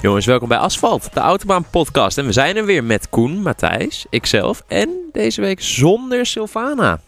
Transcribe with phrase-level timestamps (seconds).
[0.00, 2.18] Jongens, welkom bij Asfalt, de Autobaan podcast.
[2.18, 7.00] En we zijn er weer met Koen, Matthijs, ikzelf en deze week zonder Sylvana.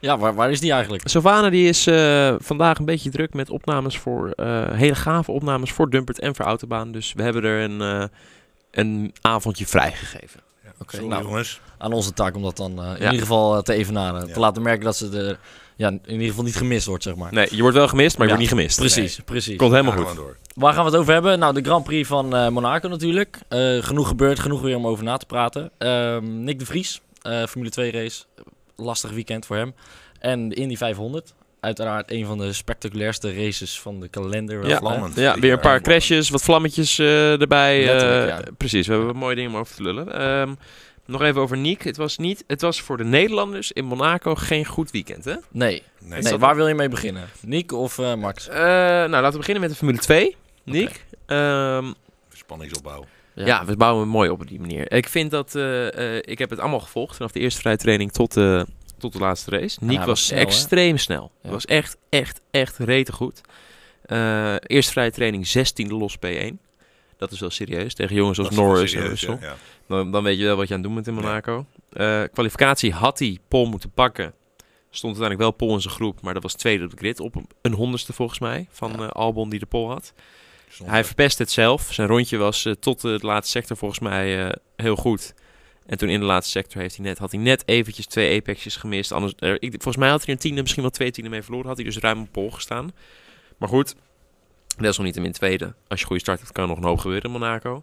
[0.00, 1.08] Ja, waar, waar is die eigenlijk?
[1.08, 5.72] Sylvana die is eh, vandaag een beetje druk met opnames voor, eh, hele gave opnames
[5.72, 6.92] voor Dumpert en voor Autobaan.
[6.92, 8.04] Dus we hebben er een, eh,
[8.70, 10.40] een avondje vrijgegeven.
[10.80, 11.60] Oké, Sorry, nou, jongens.
[11.78, 12.94] aan onze taak om dat dan in Ja.
[12.98, 14.26] ieder geval te evenaren.
[14.26, 14.32] Ja.
[14.32, 15.38] Te laten merken dat ze er
[15.76, 17.32] ja, in ieder geval niet gemist wordt, zeg maar.
[17.32, 18.78] Nee, je wordt wel gemist, maar je Ja, wordt niet gemist.
[18.78, 19.56] Precies, precies.
[19.56, 20.16] Komt helemaal goed.
[20.16, 20.36] door.
[20.54, 21.38] Waar gaan we het over hebben?
[21.38, 23.38] Nou, de Grand Prix van eh, Monaco natuurlijk.
[23.48, 25.70] Eh, genoeg gebeurd, genoeg weer om over na te praten.
[25.78, 28.22] Ehm, Nick de Vries, eh, Formule 2 race.
[28.76, 29.74] Lastig weekend voor hem.
[30.18, 31.34] En de Indy 500.
[31.60, 34.60] Uiteraard een van de spectaculairste races van de kalender.
[34.60, 34.76] wel, Ja?
[34.78, 35.16] Vlammend.
[35.16, 37.98] Ja, weer een paar crashes, wat vlammetjes eh, erbij.
[38.26, 38.36] eh.
[38.56, 40.12] Precies, we hebben wat mooie dingen om over te lullen.
[40.12, 40.54] Ehm,
[41.06, 41.82] nog even over Niek.
[41.84, 45.34] Het was, niet, het was voor de Nederlanders in Monaco geen goed weekend, hè?
[45.50, 47.28] Nee, Nee, nee, waar wil je mee beginnen?
[47.40, 48.48] Nick of eh, Max?
[48.48, 50.36] Eh, nou, laten we beginnen met de Formule 2.
[50.64, 51.04] Niek.
[51.26, 51.92] Ehm,
[52.32, 53.04] spanningsopbouw.
[53.34, 53.64] ja.
[53.64, 54.92] we bouwen mooi op op die manier.
[54.92, 55.54] Ik vind dat...
[55.54, 58.66] eh, eh, ik heb het allemaal gevolgd vanaf de eerste vrije training tot, de
[58.98, 59.78] tot de laatste race.
[59.80, 60.44] Niek was, was snel, hè?
[60.44, 61.30] extreem snel.
[61.42, 61.50] Ja.
[61.50, 63.40] was echt, echt, echt rete goed.
[64.02, 66.65] Eh eerste vrije training 16e los P1.
[67.18, 67.94] Dat is wel serieus.
[67.94, 69.38] Tegen jongens als Norris en Russell.
[69.40, 69.56] ja, ja.
[69.88, 71.66] Dan, dan weet je wel wat je aan het doen bent in Monaco.
[71.92, 74.32] Eh, kwalificatie had hij Pol moeten pakken.
[74.90, 77.20] Stond uiteindelijk wel Pol in zijn groep, maar dat was tweede op de grid.
[77.20, 78.98] Op een- honderdste volgens mij van Ja.
[79.02, 80.12] eh, Albon die de Pol had.
[80.68, 80.92] Zonde.
[80.92, 81.88] Hij verpest het zelf.
[81.92, 85.34] Zijn rondje was eh, tot de laatste sector volgens mij heel goed.
[85.86, 88.76] En toen in de laatste sector heeft hij net, had hij net eventjes twee apexjes
[88.76, 89.12] gemist.
[89.12, 91.66] Anders, ik, volgens mij had hij een tiende, misschien wel twee tienden mee verloren.
[91.66, 92.92] Had hij dus ruim op Pol gestaan.
[93.58, 93.94] Maar goed,
[94.82, 95.74] desalniettemin tweede.
[95.88, 97.82] Als je goede start hebt, kan er nog een hoop gebeuren in Monaco.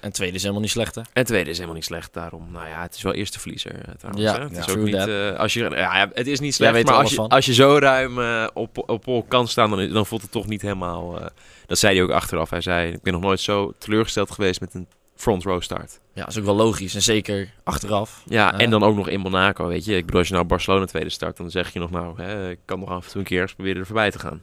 [0.00, 1.02] En tweede is helemaal niet slecht, hè?
[1.12, 2.48] En tweede is helemaal niet slecht, daarom.
[2.52, 4.24] Nou ja, het is wel eerste verliezer eh, trouwens.
[4.24, 4.42] Ja, hè?
[4.42, 6.94] het ja, is ook niet, eh, als je, ja, ja, het is niet slecht, maar
[6.94, 7.28] als je, van.
[7.28, 10.46] als je zo ruim eh, op, op pol kan staan, dan, dan voelt het toch
[10.46, 11.18] niet helemaal...
[11.66, 12.50] dat zei hij ook achteraf.
[12.50, 16.00] Hij zei, ik ben nog nooit zo teleurgesteld geweest met een front row start.
[16.14, 16.94] Ja, dat is ook wel logisch.
[16.94, 18.22] En zeker achteraf.
[18.26, 18.58] Ja, Ja.
[18.58, 19.96] en dan ook nog in Monaco, weet je.
[19.96, 22.58] Ik bedoel, als je nou Barcelona tweede start, dan zeg je nog nou, hè, ik
[22.64, 24.42] kan nog af en toe een keer eens proberen er voorbij te gaan.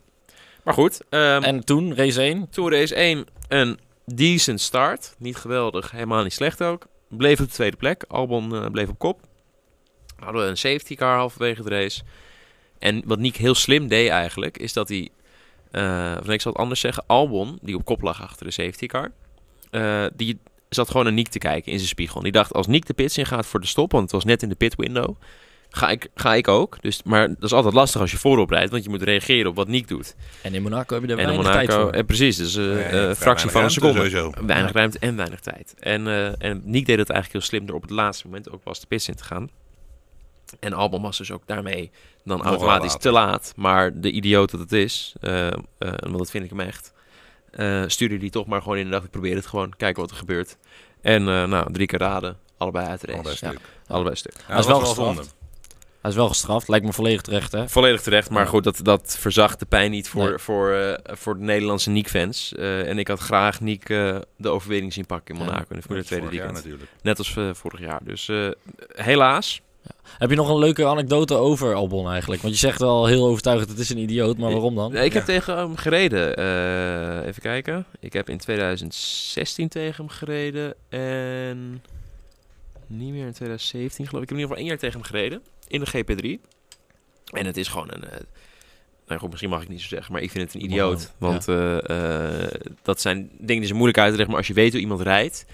[0.65, 2.49] Maar goed, ehm, En toen, race 1.
[2.49, 5.15] Toen race 1 een decent start.
[5.17, 6.87] Niet geweldig, helemaal niet slecht ook.
[7.09, 8.03] Bleef op de tweede plek.
[8.07, 9.19] Albon eh, bleef op kop.
[10.15, 12.01] Hadden we een safety car halverwege de race.
[12.79, 15.09] En wat Nick heel slim deed eigenlijk, is dat hij...
[15.71, 17.03] eh, of nee, ik zal het anders zeggen.
[17.07, 19.11] Albon, die op kop lag achter de safety car...
[19.71, 20.39] eh, die
[20.69, 22.17] zat gewoon naar Nick te kijken in zijn spiegel.
[22.17, 23.91] En die dacht, als Nick de pits in gaat voor de stop...
[23.91, 25.15] want het was net in de pit window...
[25.75, 26.77] Ga ik, ga ik ook.
[26.81, 28.71] Dus, maar dat is altijd lastig als je voorop rijdt...
[28.71, 30.15] want je moet reageren op wat Nick doet.
[30.41, 31.93] En in Monaco heb je er En in weinig tijd Monaco, voor.
[31.99, 33.95] eh, precies, dus eh eh, vrij fractie van een seconde.
[33.95, 34.31] sowieso.
[34.45, 34.77] Weinig Ja.
[34.77, 35.73] ruimte en weinig tijd.
[35.79, 38.63] En, eh en Nick deed het eigenlijk heel slim door op het laatste moment ook
[38.63, 39.49] pas de pits in te gaan.
[40.59, 41.91] En Albon was dus ook daarmee
[42.23, 43.01] dan automatisch laat.
[43.01, 43.53] te laat.
[43.55, 46.93] Maar de idioot dat het is, eh, eh, want dat vind ik hem echt,
[47.51, 49.03] eh stuurde die toch maar gewoon in de dag.
[49.03, 50.57] Ik probeer het gewoon, kijken wat er gebeurt.
[51.01, 53.17] En eh, nou, drie keer raden, allebei uit de race.
[53.19, 53.69] Allebei Ja, stuk.
[53.87, 54.33] allebei stuk.
[54.47, 55.35] Ja, is wel gestraft.
[56.05, 56.67] Hij is wel gestraft.
[56.67, 57.69] Lijkt me volledig terecht, hè?
[57.69, 58.49] Volledig terecht, maar Ja.
[58.49, 60.37] goed, dat, dat verzacht de pijn niet voor, Nee.
[60.37, 62.53] voor, eh, voor de Nederlandse Niek-fans.
[62.53, 65.45] Eh, en ik had graag Niek eh, de overwinning zien pakken in Ja.
[65.47, 66.65] Monaco in de Formule Dat is 2 vorig jaar weekend.
[66.65, 66.91] natuurlijk.
[67.03, 67.99] Net als vorig jaar.
[68.03, 68.47] Dus eh,
[68.95, 69.61] helaas.
[70.17, 72.41] Heb je nog een leuke anekdote over Albon eigenlijk?
[72.41, 74.37] Want je zegt wel heel overtuigend, het is een idioot.
[74.37, 74.95] Maar waarom dan?
[74.95, 75.33] Ik heb Ja.
[75.33, 76.35] tegen hem gereden.
[76.35, 77.85] eh, even kijken.
[77.99, 80.73] Ik heb in 2016 tegen hem gereden.
[80.89, 81.83] En
[82.87, 84.29] niet meer in 2017 geloof ik.
[84.31, 85.41] Ik heb in ieder geval één jaar tegen hem gereden.
[85.67, 86.53] In de GP3.
[87.31, 88.03] En het is gewoon een...
[88.03, 88.19] eh,
[89.07, 91.01] nou goed, misschien mag ik niet zo zeggen, maar ik vind het een idioot.
[91.01, 91.09] Ja.
[91.17, 92.51] Want eh, eh,
[92.81, 94.29] dat zijn dingen die zijn moeilijk uit te leggen.
[94.29, 95.45] Maar als je weet hoe iemand rijdt,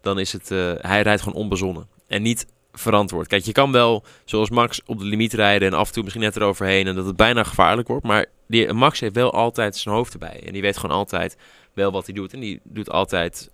[0.00, 0.48] dan is het...
[0.80, 1.88] hij rijdt gewoon onbezonnen.
[2.06, 3.26] En niet verantwoord.
[3.26, 6.24] Kijk, je kan wel, zoals Max, op de limiet rijden en af en toe misschien
[6.24, 8.04] net eroverheen en dat het bijna gevaarlijk wordt.
[8.04, 10.42] Maar die, Max heeft wel altijd zijn hoofd erbij.
[10.46, 11.36] En die weet gewoon altijd
[11.72, 12.32] wel wat hij doet.
[12.32, 13.50] En die doet altijd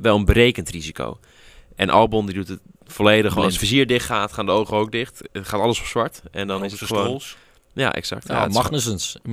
[0.00, 1.18] wel een berekend risico.
[1.80, 3.44] En Albon die doet het volledig gewoon.
[3.44, 5.28] Als het vizier dicht gaat, gaan de ogen ook dicht.
[5.32, 6.22] Het gaat alles op zwart.
[6.30, 7.04] En dan is op het gewoon...
[7.04, 7.36] stols.
[7.72, 8.28] Ja, exact.
[8.28, 8.48] Ja,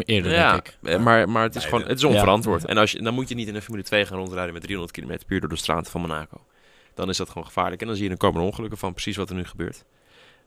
[0.05, 0.77] eerder, ja, denk ik.
[0.83, 2.65] eh, maar, maar het is gewoon het is onverantwoord.
[2.65, 4.97] En als je, dan moet je niet in een Formule 2 gaan rondrijden met 300
[4.99, 6.45] km puur door de straten van Monaco.
[6.93, 7.81] Dan is dat gewoon gevaarlijk.
[7.81, 9.83] En dan zie je, dan komen ongelukken van precies wat er nu gebeurt.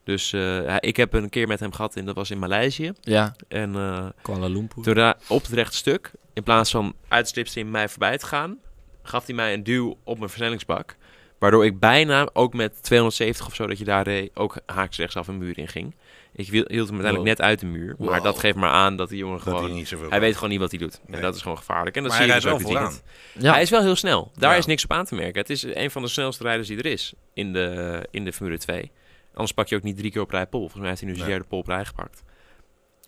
[0.04, 2.92] Dus eh, ik heb een keer met hem gehad, en dat was in Maleisië.
[3.00, 4.82] Ja, En eh, Kuala Lumpur.
[4.82, 8.58] toen op het rechte stuk, in plaats van uit slipstream mij voorbij te gaan,
[9.02, 10.96] gaf hij mij een duw op mijn versnellingsbak.
[11.40, 15.28] Waardoor ik bijna, ook met 270 of zo dat je daar reed, ook haaks rechtsaf
[15.28, 15.94] een muur in ging.
[16.32, 17.24] Ik hield hem uiteindelijk Wow.
[17.26, 17.94] net uit de muur.
[17.98, 18.22] Maar Wow.
[18.24, 19.64] dat geeft maar aan dat die jongen Dat gewoon...
[19.64, 20.94] hij niet zoveel Hij weet gewoon niet wat hij doet.
[21.06, 21.20] En Nee.
[21.20, 21.96] dat is gewoon gevaarlijk.
[21.96, 23.02] En dat Maar zie hij je dus ook weekend.
[23.38, 23.52] Ja.
[23.52, 24.30] Hij is wel heel snel.
[24.36, 24.56] Daar Ja.
[24.58, 25.40] is niks op aan te merken.
[25.40, 28.58] Het is een van de snelste rijders die er is in de, in de Formule
[28.58, 28.90] 2.
[29.32, 30.60] Anders pak je ook niet drie keer op rij pol.
[30.60, 31.36] Volgens mij heeft hij nu zijn Nee.
[31.38, 32.22] derde pol op rij gepakt.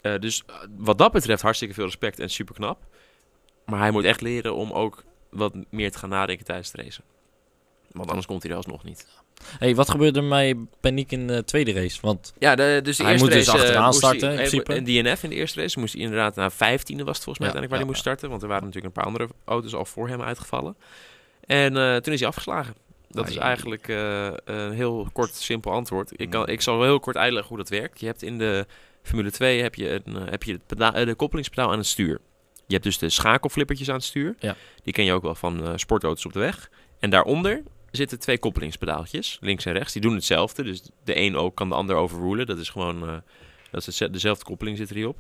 [0.02, 2.79] Eh, dus eh, wat dat betreft hartstikke veel respect en super knap.
[3.67, 7.05] Maar hij moet echt leren om ook wat meer te gaan nadenken tijdens het racen.
[7.92, 9.06] Want anders komt hij er alsnog niet.
[9.58, 11.98] Hey, wat gebeurde er mij paniek in de tweede race?
[12.00, 13.58] Want Ja, de, dus de Hij eerste moet dus race...
[13.58, 14.74] eh, achteraan starten, hij- in principe.
[14.74, 17.48] En DNF in de eerste race moest hij inderdaad naar 15e was het volgens mij
[17.48, 18.28] Ja, uiteindelijk waar ja, hij moest starten.
[18.30, 20.76] Want er waren natuurlijk een paar andere auto's al voor hem uitgevallen.
[21.44, 22.74] En eh, toen is hij afgeslagen.
[23.08, 26.12] Dat is eigenlijk eh, een heel kort, simpel antwoord.
[26.20, 28.00] Ik, kan, ik zal wel heel kort uitleggen hoe dat werkt.
[28.00, 28.66] Je hebt in de
[29.02, 30.58] Formule 2 heb je, een, heb je
[31.04, 32.20] de koppelingspedaal aan het stuur.
[32.66, 34.34] Je hebt dus de schakelflippertjes aan het stuur.
[34.38, 34.56] Ja.
[34.82, 36.70] Die ken je ook wel van sportauto's op de weg.
[36.98, 37.62] En daaronder
[37.92, 39.92] zitten twee koppelingspedaaltjes, links en rechts.
[39.92, 40.62] Die doen hetzelfde.
[40.62, 42.46] Dus de een ook kan de ander overrulen.
[42.46, 43.16] Dat is gewoon eh,
[43.70, 45.16] dat is dezelfde koppeling zit er hierop.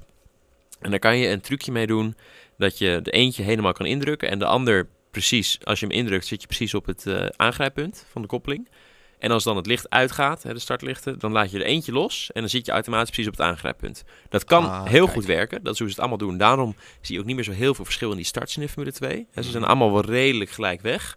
[0.80, 2.16] En daar kan je een trucje mee doen
[2.58, 6.26] dat je de eentje helemaal kan indrukken en de ander precies, als je hem indrukt,
[6.26, 8.68] zit je precies op het eh, aangrijppunt van de koppeling.
[9.18, 12.30] En als dan het licht uitgaat, hè, de startlichten, dan laat je er eentje los
[12.32, 14.04] en dan zit je automatisch precies op het aangrijppunt.
[14.28, 15.16] Dat kan Ah, heel kijk.
[15.16, 16.38] goed werken, dat is hoe ze het allemaal doen.
[16.38, 18.68] Daarom zie je ook niet meer zo heel veel verschil in die starts in de
[18.68, 19.26] Formule 2.
[19.32, 21.16] Hè, ze zijn allemaal wel redelijk gelijk weg.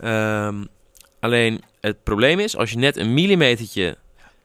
[0.00, 0.64] Ehm,
[1.20, 3.96] alleen het probleem is, als je net een millimetertje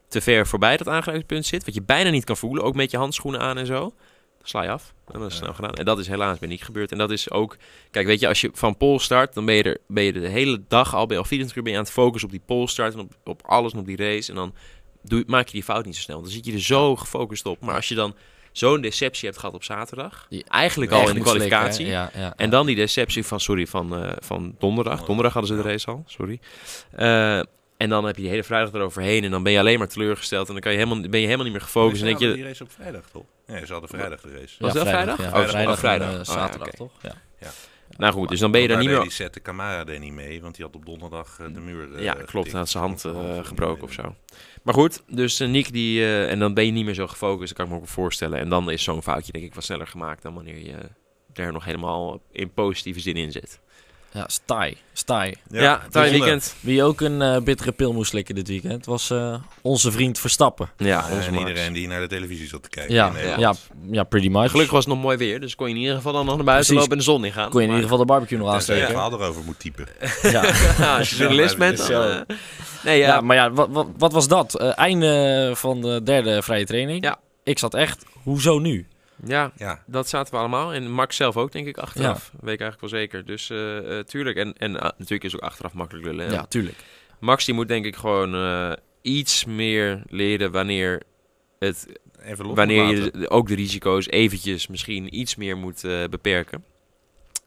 [0.08, 2.98] te ver voorbij dat aangrijpingspunt zit, wat je bijna niet kan voelen, ook met je
[2.98, 3.94] handschoenen aan en zo, dan
[4.44, 4.94] sla je af.
[5.12, 5.74] En dat is snel gedaan.
[5.74, 6.92] En dat is helaas bij Nick gebeurd.
[6.92, 7.58] En dat is ook,
[7.92, 10.28] kijk, weet je, als je van pole start, dan ben je, er, ben je de
[10.28, 12.68] hele dag al, je al 24 uur ben je aan het focussen op die pole
[12.68, 14.30] start en op, op alles en op die race.
[14.30, 14.54] En dan
[15.02, 16.22] doe, maak je die fout niet zo snel.
[16.22, 17.60] Dan zit je er zo gefocust op.
[17.62, 18.16] Maar als je dan
[18.52, 22.34] zo'n deceptie hebt gehad op zaterdag, Die eigenlijk al in de slikken, kwalificatie, Ja, ja,
[22.36, 25.06] en dan die deceptie van, sorry, van, eh, van donderdag.
[25.06, 26.40] Donderdag hadden ze de race al, sorry.
[26.96, 27.38] Eh,
[27.78, 30.48] en dan heb je die hele vrijdag eroverheen en dan ben je alleen maar teleurgesteld.
[30.48, 31.92] En dan kan je helemaal, ben je helemaal niet meer gefocust.
[31.94, 33.24] En Ze denk je, hadden die race op vrijdag, toch?
[33.48, 34.56] Nee, ze hadden vrijdag de race.
[34.60, 35.18] Was dat vrijdag?
[35.18, 35.70] Ja, Oh, vrijdag, vrijdag.
[35.74, 36.08] en, vrijdag.
[36.08, 36.92] eh, Oh, ja, zaterdag, toch?
[37.02, 37.14] Ja.
[38.02, 39.02] Nou goed, dus dan ben je daar niet meer...
[39.02, 42.14] Die zette Camara niet mee, want die had op donderdag eh, de muur eh, Ja,
[42.14, 42.52] klopt.
[42.52, 44.16] Hij had zijn hand eh, gebroken of zo.
[44.64, 46.06] Maar goed, dus Nick die...
[46.26, 48.40] en dan ben je niet meer zo gefocust, dat kan ik me ook wel voorstellen.
[48.40, 50.76] En dan is zo'n foutje denk ik wat sneller gemaakt dan wanneer je
[51.34, 53.60] er nog helemaal in positieve zin in zit.
[54.14, 54.78] Ja, Stai.
[54.94, 55.36] Stai.
[55.50, 56.56] Ja, ja weekend.
[56.60, 60.70] Wie ook een eh, bittere pil moest slikken dit weekend, was eh, onze vriend Verstappen.
[60.78, 61.48] Ja, onze en Max.
[61.48, 62.94] iedereen die naar de televisie zat te kijken.
[62.94, 63.54] Ja, in ja,
[63.92, 64.50] ja, pretty much.
[64.50, 66.46] Gelukkig was het nog mooi weer, dus kon je in ieder geval dan nog naar
[66.46, 66.90] buiten Precies.
[66.90, 67.50] lopen en de zon ingaan.
[67.50, 69.10] Kon je in ieder geval de barbecue nog Tenzij je aansteken.
[69.10, 69.88] verhaal erover moet typen.
[70.22, 70.40] Ja.
[70.78, 72.04] Ja, als je journalist bent, dan...
[72.10, 72.36] Eh,
[72.84, 74.60] nee, ja, maar ja, wat, wat, wat was dat?
[74.60, 77.04] Eh, einde van de derde vrije training.
[77.04, 77.20] Ja.
[77.44, 78.88] Ik zat echt, hoezo nu?
[79.26, 80.74] Ja, Ja, dat zaten we allemaal.
[80.74, 82.32] En Max zelf ook, denk ik, achteraf.
[82.42, 83.26] Weet ik eigenlijk wel zeker.
[83.26, 84.38] Dus eh, eh, tuurlijk.
[84.38, 86.28] En, en ah, natuurlijk is ook achteraf makkelijk lullen.
[86.28, 86.34] hè.
[86.34, 86.78] Ja, tuurlijk.
[87.20, 88.72] Max die moet denk ik gewoon eh,
[89.02, 91.02] iets meer leren wanneer,
[91.60, 91.88] het,
[92.24, 96.64] even wanneer je ook de risico's eventjes misschien iets meer moet beperken.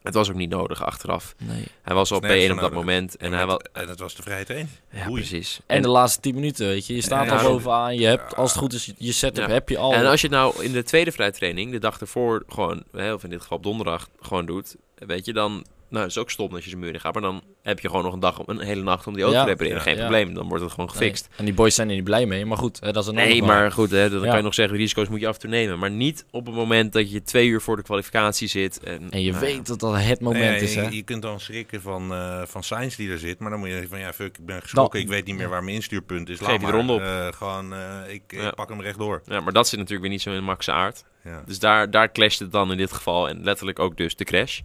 [0.05, 1.35] Het was ook niet nodig achteraf.
[1.37, 1.63] Nee.
[1.81, 3.17] Hij was al Nergens P1 voor op dat moment.
[3.17, 3.57] En En, hij was...
[3.57, 4.69] het, en het was de vrije training.
[4.91, 5.13] Ja, Boeien.
[5.27, 5.59] precies.
[5.65, 6.95] En de laatste 10 minuten, weet je.
[6.95, 7.95] Je staat Ja, al bovenaan.
[7.95, 9.53] Je hebt, als het goed is, je setup Ja.
[9.53, 9.93] heb je al.
[9.93, 13.23] En als je het nou in de tweede vrije training, de dag ervoor, gewoon, of
[13.23, 16.63] in dit geval op donderdag, gewoon doet, weet je, dan, nou, is ook stom dat
[16.63, 18.81] je zijn muur in gaat, maar dan heb je gewoon nog een dag, een hele
[18.83, 19.43] nacht om die auto Ja.
[19.43, 19.77] te repareren.
[19.77, 19.83] Ja.
[19.83, 19.99] Geen Ja.
[19.99, 20.95] probleem, dan wordt het gewoon Nee.
[20.97, 21.27] gefixt.
[21.35, 22.45] En die boys zijn er niet blij mee.
[22.45, 24.27] Maar goed, hè, dat is een Nee, maar goed, hè, dan Ja.
[24.27, 25.79] kan je nog zeggen, de risico's moet je af en toe nemen.
[25.79, 28.79] Maar niet op het moment dat je twee uur voor de kwalificatie zit.
[28.83, 30.81] En, En je nou weet dat dat het moment Nee, is, hè.
[30.81, 33.67] je, je kunt dan schrikken van, eh van Sainz die er zit, maar dan moet
[33.67, 35.75] je denken van ja, fuck, ik ben geschrokken, Dan- ik weet niet meer waar mijn
[35.75, 36.37] instuurpunt is.
[36.37, 36.73] Geef Laat de maar.
[36.75, 37.01] ronde op.
[37.01, 38.47] Eh, gewoon, eh, ik, Ja.
[38.47, 39.21] ik pak hem rechtdoor.
[39.25, 41.03] Ja, maar dat zit natuurlijk weer niet zo in Max' aard.
[41.23, 41.43] Ja.
[41.45, 43.29] Dus daar, daar clasht het dan in dit geval.
[43.29, 44.59] En letterlijk ook dus de crash.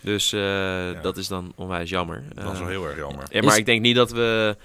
[0.00, 2.22] Dus eh, dat is dan onwijs jammer.
[2.34, 3.24] Dat was Eh, wel heel erg jammer.
[3.30, 4.56] Ja, maar Is- ik denk niet dat we...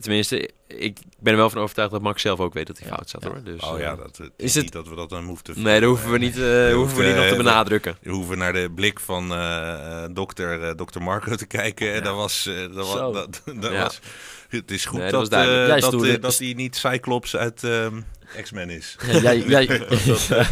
[0.00, 2.94] Tenminste, ik ben er wel van overtuigd dat Max zelf ook weet dat hij Ja,
[2.94, 3.28] fout zat, ja.
[3.28, 3.42] hoor.
[3.44, 5.44] Dus, oh eh, ja, dat, het is is het- niet dat we dat dan hoeven
[5.44, 7.96] te Nee, dat hoeven we niet, eh, hoeven hoeft, we niet nog te eh, benadrukken.
[8.02, 11.92] We hoeven naar de blik van eh, eh, dokter, eh, dokter Marco te kijken.
[11.92, 12.46] En dat was...
[12.46, 13.82] eh, dat was, dat, dat Ja.
[13.82, 14.00] was
[14.48, 18.00] het is goed Nee, dat dat, eh, eh, dat hij niet Cyclops uit ehm,
[18.42, 18.96] X-Men is.
[19.06, 19.66] Ja, jij jij,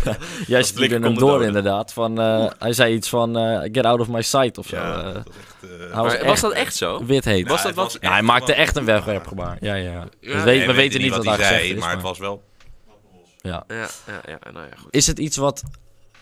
[0.47, 1.47] jij stuurde hem door doden.
[1.47, 1.93] inderdaad.
[1.93, 4.77] Van, eh, hij zei iets van eh, get out of my sight of zo.
[4.77, 5.15] Ja, eh.
[5.15, 5.25] dat
[5.95, 6.19] was echt...
[6.25, 7.05] was was dat echt zo?
[7.05, 7.49] wit heet.
[7.49, 9.57] Was dat echt Ja, hij maakte echt een wegwerpgebaar.
[9.61, 9.93] Ja, ja.
[9.93, 10.09] ja.
[10.39, 11.81] We, Nee, we weten niet wat hij gezegd zei, is.
[11.81, 12.43] maar het was wel...
[13.41, 13.65] ja.
[13.69, 14.95] Ja, ja, ja, nou ja, goed.
[14.95, 15.63] Is het iets wat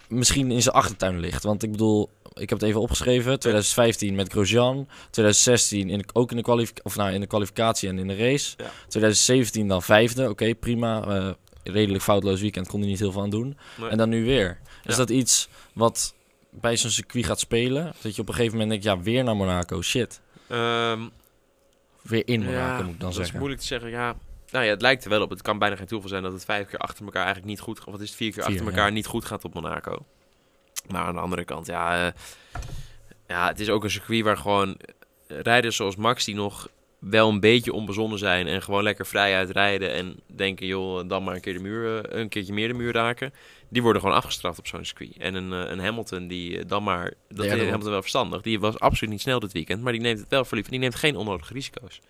[0.09, 1.43] misschien in zijn achtertuin ligt?
[1.43, 3.39] Want ik bedoel, ik heb het even opgeschreven.
[3.39, 4.89] 2015 met Grosjean.
[5.11, 8.17] 2016 in de, ook in de, kwalif- of nou, in de kwalificatie en in de
[8.17, 8.55] race.
[8.57, 8.65] Ja.
[8.89, 10.29] 2017 dan vijfde.
[10.29, 11.03] Oké, prima.
[11.07, 11.29] eh,
[11.73, 12.69] redelijk foutloos weekend.
[12.69, 13.59] Kon hij niet heel veel aan doen.
[13.77, 13.89] Nee.
[13.91, 14.59] En dan nu weer.
[14.85, 14.97] Is Ja.
[14.97, 16.15] dat iets wat
[16.51, 17.93] bij zo'n circuit gaat spelen?
[18.01, 19.83] Dat je op een gegeven moment denkt, ja, weer naar Monaco.
[19.83, 20.21] Shit.
[20.49, 21.01] Ehm,
[22.03, 23.33] Weer in Monaco, ja, moet ik dan dat zeggen.
[23.33, 24.17] is moeilijk te zeggen, ja.
[24.51, 25.31] Nou ja, het lijkt er wel op.
[25.31, 27.79] Het kan bijna geen toeval zijn dat het vijf keer achter elkaar eigenlijk niet goed
[27.79, 27.91] gaat.
[27.91, 28.77] Wat is het, vier keer Vier, achter ja.
[28.77, 30.05] elkaar niet goed gaat op Monaco.
[30.89, 32.07] Maar aan de andere kant, ja...
[32.07, 32.13] eh,
[33.29, 34.77] ja, het is ook een circuit waar gewoon
[35.27, 36.25] rijders zoals Max...
[36.25, 41.09] die nog wel een beetje onbezonnen zijn en gewoon lekker vrij uitrijden en denken, joh,
[41.09, 43.33] dan maar een keer de muur, eh, een keertje meer de muur raken,
[43.69, 45.17] die worden gewoon afgestraft op zo'n circuit.
[45.17, 47.67] En een, eh, een Hamilton die eh, dan maar, dat Ja, daarom.
[47.67, 50.45] Hamilton wel verstandig, die was absoluut niet snel dit weekend, maar die neemt het wel
[50.45, 52.01] voor lief, die neemt geen onnodige risico's.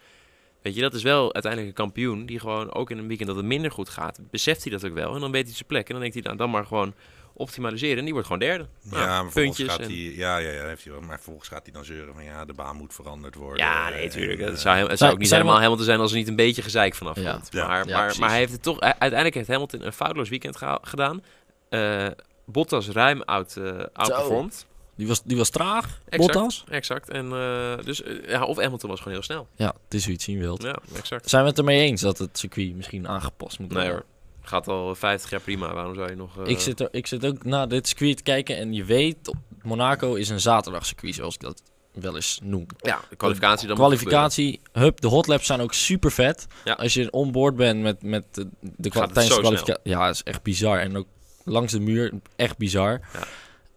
[0.63, 3.37] Weet je, dat is wel uiteindelijk een kampioen die gewoon ook in een weekend dat
[3.37, 5.87] het minder goed gaat, beseft hij dat ook wel en dan weet hij zijn plek
[5.87, 6.95] en dan denkt hij nou, dan maar gewoon
[7.39, 8.67] optimaliseren en die wordt gewoon derde.
[8.83, 11.03] Nou, Ja, maar vervolgens puntjes gaat en- ja, ja, ja, heeft hij wel.
[11.03, 13.65] Maar vervolgens gaat hij dan zeuren van ja, de baan moet veranderd worden.
[13.65, 14.41] Ja, nee, natuurlijk.
[14.41, 16.37] Het eh, zou, het zou ook niet helemaal we- Hamilton zijn als er niet een
[16.37, 17.33] beetje gezeik vanaf Ja.
[17.33, 17.49] komt.
[17.51, 17.67] Ja.
[17.67, 18.81] Maar, Ja, maar, maar hij heeft het toch...
[18.81, 21.23] Uiteindelijk heeft Hamilton een foutloos weekend gedaan.
[21.69, 22.07] Eh,
[22.47, 24.67] Bottas ruim out, eh outperformed.
[24.97, 26.33] Die was, die was traag, Exact.
[26.33, 26.65] Bottas.
[26.71, 27.09] Exact.
[27.11, 29.49] En, eh, dus, ja, of Hamilton was gewoon heel snel.
[29.57, 30.63] Ja, het is hoe je het zien wilt.
[30.63, 31.29] Ja, exact.
[31.31, 34.05] Zijn we het ermee eens dat het circuit misschien aangepast moet Nee worden?
[34.09, 34.17] hoor.
[34.49, 35.75] Gaat al 50 jaar prima.
[35.75, 36.39] Waarom zou je nog...
[36.39, 39.17] eh, Ik, zit er, ik zit ook naar dit circuit te kijken en je weet,
[39.63, 41.63] Monaco is een zaterdagcircuit, zoals ik dat
[41.93, 42.67] wel eens noem.
[42.79, 46.47] Ja, de kwalificatie dan moet kwalificatie, hup, de hotlaps zijn ook super vet.
[46.65, 46.73] Ja.
[46.73, 49.81] Als je onboard bent met, met de, de tijdens de kwalificatie.
[49.83, 50.79] Ja, dat is echt bizar.
[50.79, 51.07] En ook
[51.45, 53.01] langs de muur, echt bizar.
[53.13, 53.21] Ja.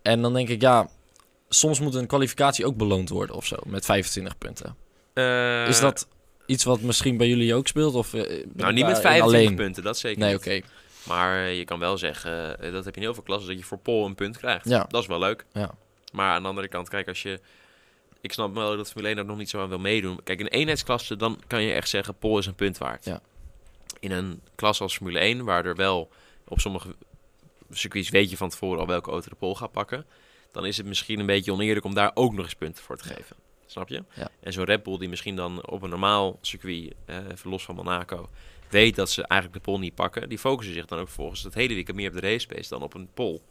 [0.01, 0.89] En dan denk ik, ja,
[1.49, 4.75] soms moet een kwalificatie ook beloond worden of zo, met 25 punten.
[5.13, 6.07] Eh, is dat
[6.45, 7.95] iets wat misschien bij jullie ook speelt?
[7.95, 8.21] Of, eh,
[8.53, 9.55] Nou, ik niet met daar 25 alleen?
[9.55, 9.83] punten.
[9.83, 10.62] Dat zeker Nee, oké.
[11.03, 13.60] Maar eh, je kan wel zeggen, eh, dat heb je in heel veel klassen, dat
[13.60, 14.69] je voor Pol een punt krijgt.
[14.69, 14.86] Ja.
[14.89, 15.45] Dat is wel leuk.
[15.53, 15.71] Ja.
[16.13, 17.39] Maar aan de andere kant, kijk, als je...
[18.21, 20.19] Ik snap wel dat Formule 1 er nog niet zo aan wil meedoen.
[20.24, 23.05] Kijk, in een eenheidsklasse, dan kan je echt zeggen, Pol is een punt waard.
[23.05, 23.21] Ja.
[24.00, 26.10] In een klasse als Formule 1, waar er wel
[26.48, 26.95] op sommige
[27.69, 30.05] circuits weet je van tevoren al welke auto de Pol gaat pakken,
[30.51, 33.03] dan is het misschien een beetje oneerlijk om daar ook nog eens punten voor te
[33.03, 33.36] geven.
[33.71, 34.03] Snap je?
[34.13, 34.29] Ja.
[34.39, 37.75] En zo'n Red Bull die misschien dan op een normaal circuit, eh, even los van
[37.75, 38.29] Monaco,
[38.69, 41.53] weet dat ze eigenlijk de pol niet pakken, die focussen zich dan ook volgens het
[41.53, 43.41] hele weekend meer op de race pace dan op een pol.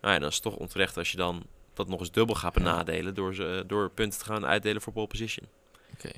[0.00, 1.42] Nou ja, dan is het toch onterecht als je dan
[1.74, 5.06] dat nog eens dubbel gaat benadelen door, ze, door punten te gaan uitdelen voor pole
[5.06, 5.46] position.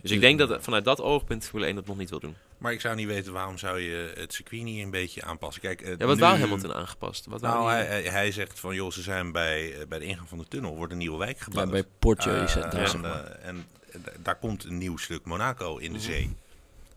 [0.03, 2.37] Dus ik denk dat vanuit dat oogpunt Formule 1 dat nog niet wil doen.
[2.59, 5.63] Maar ik zou niet weten waarom zou je het circuit niet een beetje aanpassen.
[5.63, 7.27] Kijk, eh, Ja, wat nu- wou Hamilton aangepast?
[7.27, 10.29] Wat Nou, hij, hij, hij zegt van, joh, ze zijn bij, eh, bij de ingang
[10.29, 11.71] van de tunnel, wordt een nieuwe wijk Ja, gebouwd.
[11.71, 13.25] bij Portje is het daar, en, zeg maar.
[13.25, 13.67] eh, en
[14.19, 16.07] daar komt een nieuw stuk Monaco in de Mhm.
[16.07, 16.37] zee.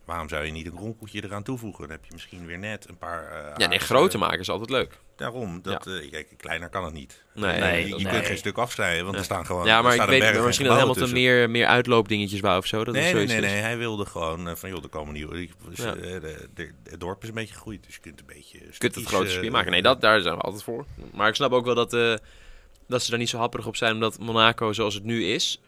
[0.05, 1.81] Waarom zou je niet een ronkeltje eraan toevoegen?
[1.81, 3.23] Dan heb je misschien weer net een paar...
[3.31, 4.97] eh, ja, nee, groter maken is altijd leuk.
[5.21, 7.23] Daarom, dat, eh, kijk, kleiner kan het niet.
[7.33, 9.19] Nee, Nee, je kunt geen stuk afsnijden, want Ja.
[9.19, 11.17] er staan gewoon Ja, maar ik weet maar misschien dat Hamilton tussen.
[11.21, 12.83] meer, meer uitloopdingetjes wou of zo.
[12.83, 15.47] Dat is Nee, nee, nee, nee, hij wilde gewoon eh, van, joh, er komen nieuwe...
[15.73, 15.95] Ja.
[15.95, 16.13] eh,
[16.83, 18.57] het dorp is een beetje gegroeid, dus je kunt een beetje...
[18.59, 19.71] Je kunt het grote eh, circuit maken.
[19.71, 20.85] Nee, dat, daar zijn we altijd voor.
[21.13, 22.13] Maar ik snap ook wel dat, eh,
[22.87, 25.59] dat ze daar niet zo happerig op zijn, omdat Monaco zoals het nu is,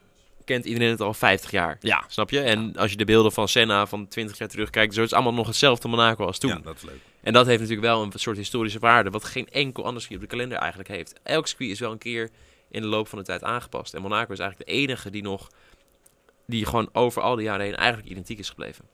[0.46, 1.78] kent iedereen het al 50 jaar.
[1.80, 2.40] Ja, Snap je?
[2.40, 5.34] En als je de beelden van Senna van 20 jaar terugkijkt, zo is het allemaal
[5.34, 6.50] nog hetzelfde Monaco als toen.
[6.50, 7.00] Ja, dat is leuk.
[7.24, 10.30] En dat heeft natuurlijk wel een soort historische waarde, wat geen enkel ander circuit op
[10.30, 11.14] de kalender eigenlijk heeft.
[11.24, 12.30] Elk circuit is wel een keer
[12.70, 13.94] in de loop van de tijd aangepast.
[13.94, 15.50] En Monaco is eigenlijk de enige die nog,
[16.46, 18.86] die gewoon over al die jaren heen eigenlijk identiek is gebleven.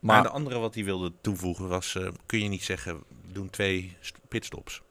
[0.00, 3.50] Maar, maar de andere wat hij wilde toevoegen was, eh, kun je niet zeggen, doen
[3.50, 4.82] twee st- pitstops.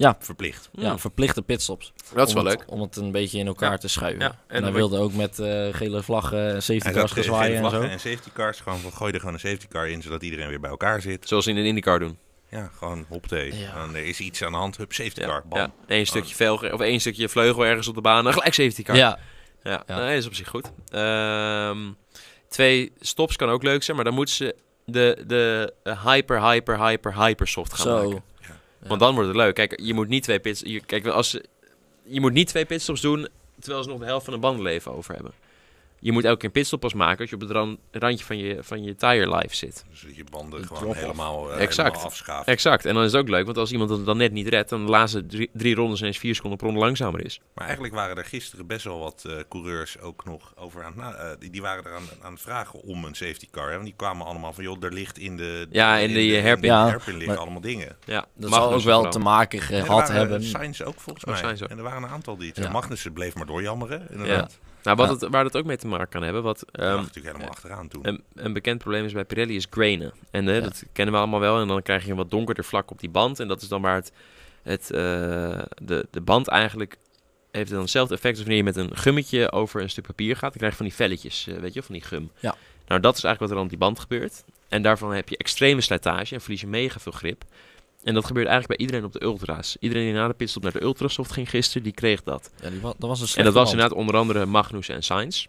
[0.00, 0.16] Ja.
[0.20, 0.68] Verplicht.
[0.72, 1.92] ja, verplichte pitstops.
[2.14, 2.70] Dat is om wel het- leuk.
[2.70, 3.76] Om het een beetje in elkaar Ja.
[3.76, 4.20] te schuiven.
[4.22, 7.12] Ja, En, en hij dan wilde ook met eh, gele vlaggen en safety Hij cars
[7.12, 7.80] zat gaan gele zwaaien en zo.
[7.82, 8.60] en safety cars.
[8.60, 11.28] Gewoon van, gooi er gewoon een safety car in, zodat iedereen weer bij elkaar zit.
[11.28, 12.18] Zoals ze in een IndyCar doen.
[12.48, 13.56] Ja, gewoon hop thee.
[13.58, 13.82] Ja.
[13.82, 15.58] En er is iets aan de hand, hup, safety Ja, car, bam.
[15.58, 15.70] ja.
[15.86, 18.96] Eén stukje velg of één stukje vleugel ergens op de baan en gelijk safety car.
[18.96, 19.18] Ja,
[19.62, 19.96] Ja, Ja.
[19.96, 20.70] Nee, dat is op zich goed.
[20.90, 21.78] Ehm,
[22.48, 24.54] twee stops kan ook leuk zijn, maar dan moeten ze
[24.84, 25.72] de, de
[26.04, 28.04] hyper, hyper, hyper, hyper soft gaan zo.
[28.08, 28.22] maken.
[28.86, 29.54] Want dan wordt het leuk.
[29.54, 30.60] Kijk, je moet niet twee pits...
[30.64, 31.38] Je, kijk, als
[32.02, 35.14] je moet niet twee pitstops doen terwijl ze nog de helft van een bandenleven over
[35.14, 35.32] hebben.
[36.02, 38.38] Je moet elke keer een pitstop pas maken als je op het ran- randje van
[38.38, 39.84] je, van je tire life zit.
[39.90, 41.00] Dus dat je banden Een gewoon drop-off.
[41.00, 41.88] helemaal, eh, Exact.
[41.88, 42.48] helemaal afschaft.
[42.48, 42.84] Exact.
[42.84, 44.84] En dan is het ook leuk, want als iemand het dan net niet redt, dan
[44.84, 47.40] de laatste drie, drie rondes ineens vier seconden per ronde langzamer is.
[47.54, 51.30] Maar eigenlijk waren er gisteren best wel wat eh, coureurs ook nog over aan, eh,
[51.38, 53.66] die, die waren er aan, aan het vragen om een safety car.
[53.66, 53.72] Hè?
[53.72, 55.66] Want die kwamen allemaal van, joh, er ligt in de...
[55.70, 57.96] Ja, in de Ja, hairpin liggen maar- allemaal dingen.
[58.04, 60.42] Ja, Dat zal ook wel te maken En er gehad waren, hebben.
[60.42, 61.52] Sainz ook volgens Oh, mij.
[61.62, 61.68] Ook.
[61.68, 62.70] En er waren een aantal die het Ja.
[62.70, 64.58] Magnussen bleef maar doorjammeren, inderdaad.
[64.82, 67.48] Nou, wat het, waar het ook mee te maken kan hebben, wat ehm, natuurlijk helemaal
[67.48, 68.08] achteraan toen.
[68.08, 70.12] een, een bekend probleem is bij Pirelli is grainen.
[70.30, 71.60] En dat kennen we allemaal wel.
[71.60, 73.40] En dan krijg je een wat donkerder vlak op die band.
[73.40, 74.12] En dat is dan waar het,
[74.62, 74.98] het, eh,
[75.82, 76.96] de, de band eigenlijk
[77.50, 80.50] heeft dan hetzelfde effect als wanneer je met een gummetje over een stuk papier gaat.
[80.50, 82.30] Dan krijg je van die velletjes, eh, weet je, van die gum.
[82.40, 82.54] Ja.
[82.86, 84.44] Nou, dat is eigenlijk wat er aan die band gebeurt.
[84.68, 87.44] En daarvan heb je extreme slijtage en verlies je mega veel grip.
[88.04, 89.76] En dat gebeurt eigenlijk bij iedereen op de ultra's.
[89.80, 92.50] Iedereen die na de pitstop naar de ultrasoft ging gisteren, die kreeg dat.
[92.62, 95.46] Ja, die wa- dat was een En dat was inderdaad onder andere Magnussen en Sainz.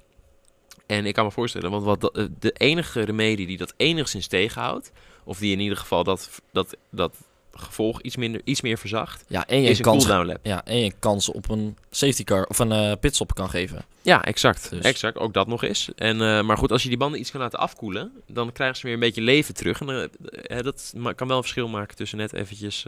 [0.85, 4.91] En ik kan me voorstellen, want wat de, de enige remedie die dat enigszins tegenhoudt,
[5.23, 7.15] of die in ieder geval dat, dat, dat
[7.53, 10.39] gevolg iets, minder, iets meer verzacht, Ja, en je is een kans, cooldown lap.
[10.43, 13.85] ja, en je kans op een safety car of een eh, pitstop kan geven.
[14.01, 14.69] Ja, exact.
[14.69, 15.17] Dus- exact.
[15.17, 15.89] Ook dat nog eens.
[15.95, 18.83] En, eh, maar goed, als je die banden iets kan laten afkoelen, dan krijgen ze
[18.85, 19.81] weer een beetje leven terug.
[19.81, 20.09] En
[20.43, 22.85] eh, dat kan wel een verschil maken tussen net eventjes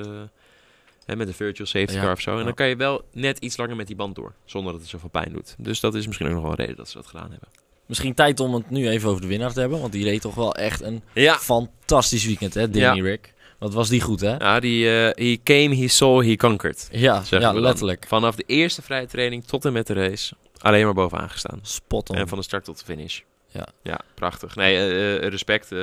[1.05, 2.31] met een virtual safety Ja, car of zo.
[2.31, 2.43] En ja.
[2.43, 5.09] dan kan je wel net iets langer met die band door, zonder dat het zoveel
[5.09, 5.55] pijn doet.
[5.57, 7.49] Dus dat is misschien ook nog wel een reden dat ze dat gedaan hebben.
[7.85, 9.79] Misschien tijd om het nu even over de winnaar te hebben.
[9.79, 12.69] Want die reed toch wel echt een Ja, fantastisch weekend, hè?
[12.69, 13.32] Danny Rick.
[13.63, 14.35] Wat was die goed, hè?
[14.37, 16.87] ja die eh, he came, he saw, he conquered.
[16.91, 18.05] Ja, ja letterlijk.
[18.07, 21.59] Vanaf de eerste vrije training tot en met de race, alleen maar bovenaan gestaan.
[21.61, 22.15] Spot on.
[22.15, 23.19] En van de start tot de finish.
[23.47, 23.67] Ja.
[23.83, 24.55] ja prachtig.
[24.55, 25.71] Nee, eh, eh, respect.
[25.71, 25.79] eh,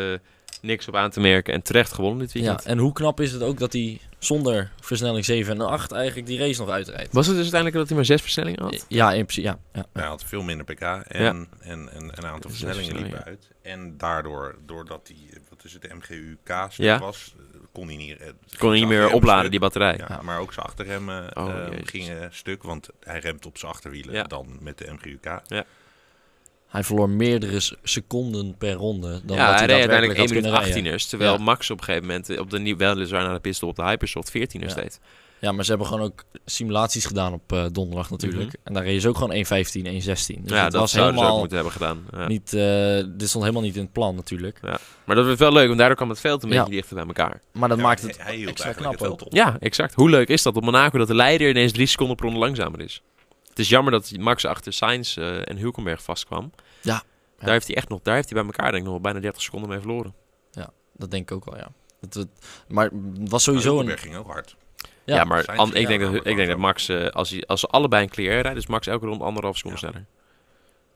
[0.62, 1.54] niks op aan te merken.
[1.54, 2.64] En terecht gewonnen dit ja, weekend.
[2.64, 6.38] en hoe knap is het ook dat hij zonder versnelling 7 en 8 eigenlijk die
[6.38, 7.12] race nog uitrijdt?
[7.12, 8.84] Was het dus uiteindelijk dat hij maar zes versnellingen had?
[8.88, 9.58] Ja, in principe, ja.
[9.72, 9.86] ja.
[9.92, 13.48] Hij had veel minder pk en, en, en een aantal versnellingen liepen uit.
[13.62, 16.98] En daardoor, doordat hij, wat is het, de MGU-K Ja.
[16.98, 17.34] was,
[17.80, 19.50] kon hij niet, eh, Kon hij niet meer achterrem opladen, stuk.
[19.50, 19.94] die batterij.
[19.96, 20.22] Ja, Ja.
[20.22, 24.22] maar ook zijn achterremmen Oh, eh, gingen stuk, want hij remt op zijn achterwielen Ja.
[24.22, 25.40] dan met de MGU-K.
[26.68, 29.20] Hij verloor meerdere seconden per ronde.
[29.24, 30.92] Dan ja, dat hij hij reed uiteindelijk daadwerkelijk 1 had minuut kunnen rijden.
[30.92, 31.06] 18ers.
[31.06, 31.38] Terwijl Ja.
[31.38, 33.82] Max op een gegeven moment eh, op de nieuw, weliswaar naar de pistol op de
[33.82, 34.80] Hypersoft 14ers Ja.
[34.80, 35.00] deed.
[35.40, 38.46] Ja, maar ze hebben gewoon ook simulaties gedaan op eh, donderdag natuurlijk.
[38.46, 38.56] Mhm.
[38.64, 39.42] En daar reed ze ook gewoon 1.15, 1.16.
[40.02, 42.04] Dus ja, het dat was zouden ze ook helemaal moeten hebben gedaan.
[42.12, 42.26] Ja.
[42.26, 42.52] niet...
[42.52, 44.60] eh, dit stond helemaal niet in het plan natuurlijk.
[45.04, 46.58] Maar dat was wel leuk, want daardoor kwam het veld een Ja.
[46.58, 47.40] beetje dichter bij elkaar.
[47.52, 49.32] Maar dat Ja, maakt het hij extra knap het op.
[49.32, 49.94] Ja, exact.
[49.94, 52.80] Hoe leuk is dat op Monaco dat de leider ineens drie seconden per ronde langzamer
[52.80, 53.02] is?
[53.48, 56.50] Het is jammer dat Max achter Sainz eh, en Hulkenberg vastkwam.
[56.82, 57.02] Ja.
[57.38, 59.20] Daar heeft hij echt nog, daar heeft hij bij elkaar denk ik nog wel bijna
[59.20, 60.14] 30 seconden mee verloren.
[60.96, 61.68] Dat denk ik ook wel, ja.
[62.00, 62.28] Het, het-
[62.68, 62.84] maar
[63.18, 63.74] het was sowieso een...
[63.76, 64.56] Hulkenberg ging ook hard.
[65.04, 66.58] Ja, Ja, maar an- ik, denk dat, ik denk dat.
[66.58, 69.56] Max, eh, als, hij, als ze allebei een clear rijden, dus Max elke rond anderhalf
[69.56, 69.88] seconde Ja.
[69.88, 70.06] sneller.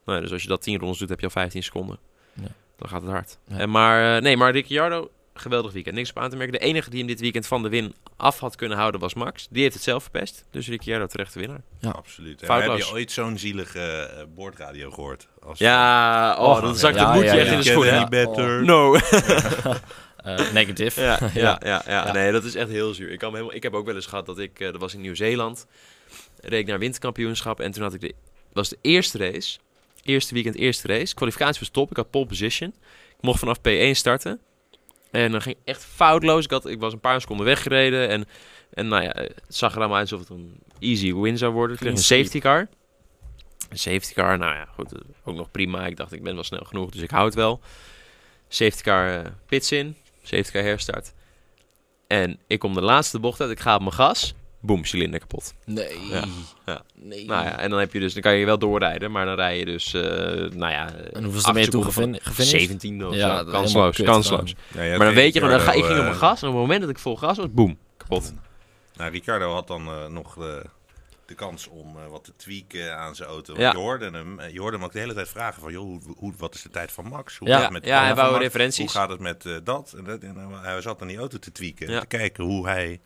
[0.05, 1.99] Nou, dus als je dat 10 rondes doet, heb je al 15 seconden.
[2.33, 2.49] Ja.
[2.79, 3.39] Dan gaat het hard.
[3.49, 3.59] Ja.
[3.59, 5.95] En maar, eh, nee, maar Ricciardo, geweldig weekend.
[5.95, 6.59] Niks op aan te merken.
[6.59, 9.47] De enige die hem dit weekend van de win af had kunnen houden was Max.
[9.51, 10.45] Die heeft het zelf verpest.
[10.51, 11.63] Dus Ricciardo terecht de winnaar.
[11.81, 11.91] Ja.
[11.91, 12.41] Absoluut.
[12.41, 15.29] Heb je ooit zo'n zielige eh, boordradio gehoord?
[15.43, 18.09] Als, Ja, oh, Oh, dan zakt ja, het moedje ja, echt in de schoenen.
[18.11, 18.65] better?
[18.65, 18.97] No.
[20.25, 21.01] eh, negative.
[21.03, 21.83] Ja, ja, Ja.
[21.87, 22.13] ja.
[22.13, 23.11] Nee, dat is echt heel zuur.
[23.11, 25.01] Ik, kan helemaal, ik heb ook wel eens gehad dat ik, eh, dat was in
[25.01, 25.67] Nieuw-Zeeland,
[26.41, 28.15] reed naar winterkampioenschap en toen had ik de,
[28.53, 29.59] was de eerste race,
[30.03, 32.75] eerste weekend, eerste race, kwalificatie was top, ik had pole position,
[33.17, 34.41] ik mocht vanaf P1 starten
[35.11, 38.25] en dan ging echt foutloos, ik, had, ik was een paar seconden weggereden en,
[38.71, 41.77] en nou ja, het zag er allemaal uit alsof het een easy win zou worden.
[41.87, 42.69] Een safety car.
[43.69, 45.87] Een safety car, nou ja, goed, eh, ook nog prima.
[45.87, 47.61] Ik dacht, ik ben wel snel genoeg, dus ik hou het wel.
[48.49, 51.13] Safety car pits in, safety car herstart.
[52.07, 54.35] En ik kom de laatste bocht uit, ik ga op mijn gas.
[54.61, 55.55] Boom, cilinder kapot.
[55.65, 56.07] Nee.
[56.11, 56.25] Ja,
[56.67, 56.83] ja.
[56.95, 57.25] Nee.
[57.25, 59.59] Nou ja, en dan, heb je dus, dan kan je wel doorrijden, maar dan rij
[59.59, 60.03] je dus, eh,
[60.51, 60.93] nou ja...
[61.13, 62.47] En hoeveel is er meer toe gefinished?
[62.47, 63.51] 17 of Ja, zo.
[63.51, 64.55] Kansloos, kansloos.
[64.75, 66.43] Ja, ja, Maar dan weet je, gewoon, dan ga, ik ging op mijn eh, gas
[66.43, 68.35] en op het moment dat ik vol gas was, boom, kapot.
[68.97, 70.63] Nou, Ricardo had dan eh, nog de,
[71.27, 73.55] de kans om eh, wat te tweaken aan zijn auto.
[73.57, 73.71] Ja.
[73.71, 76.01] Je, hoorde hem, eh, je hoorde hem ook de hele tijd vragen van, joh, hoe,
[76.17, 77.39] hoe, wat is de tijd van Max?
[77.39, 77.55] Hoe Ja.
[77.55, 78.79] gaat het met Ja, hij wou referenties.
[78.93, 79.95] Hoe gaat het met eh, dat?
[79.97, 80.23] En dat?
[80.23, 81.91] En hij zat aan die auto te tweaken.
[81.91, 82.01] Ja.
[82.01, 83.01] Te kijken hoe hij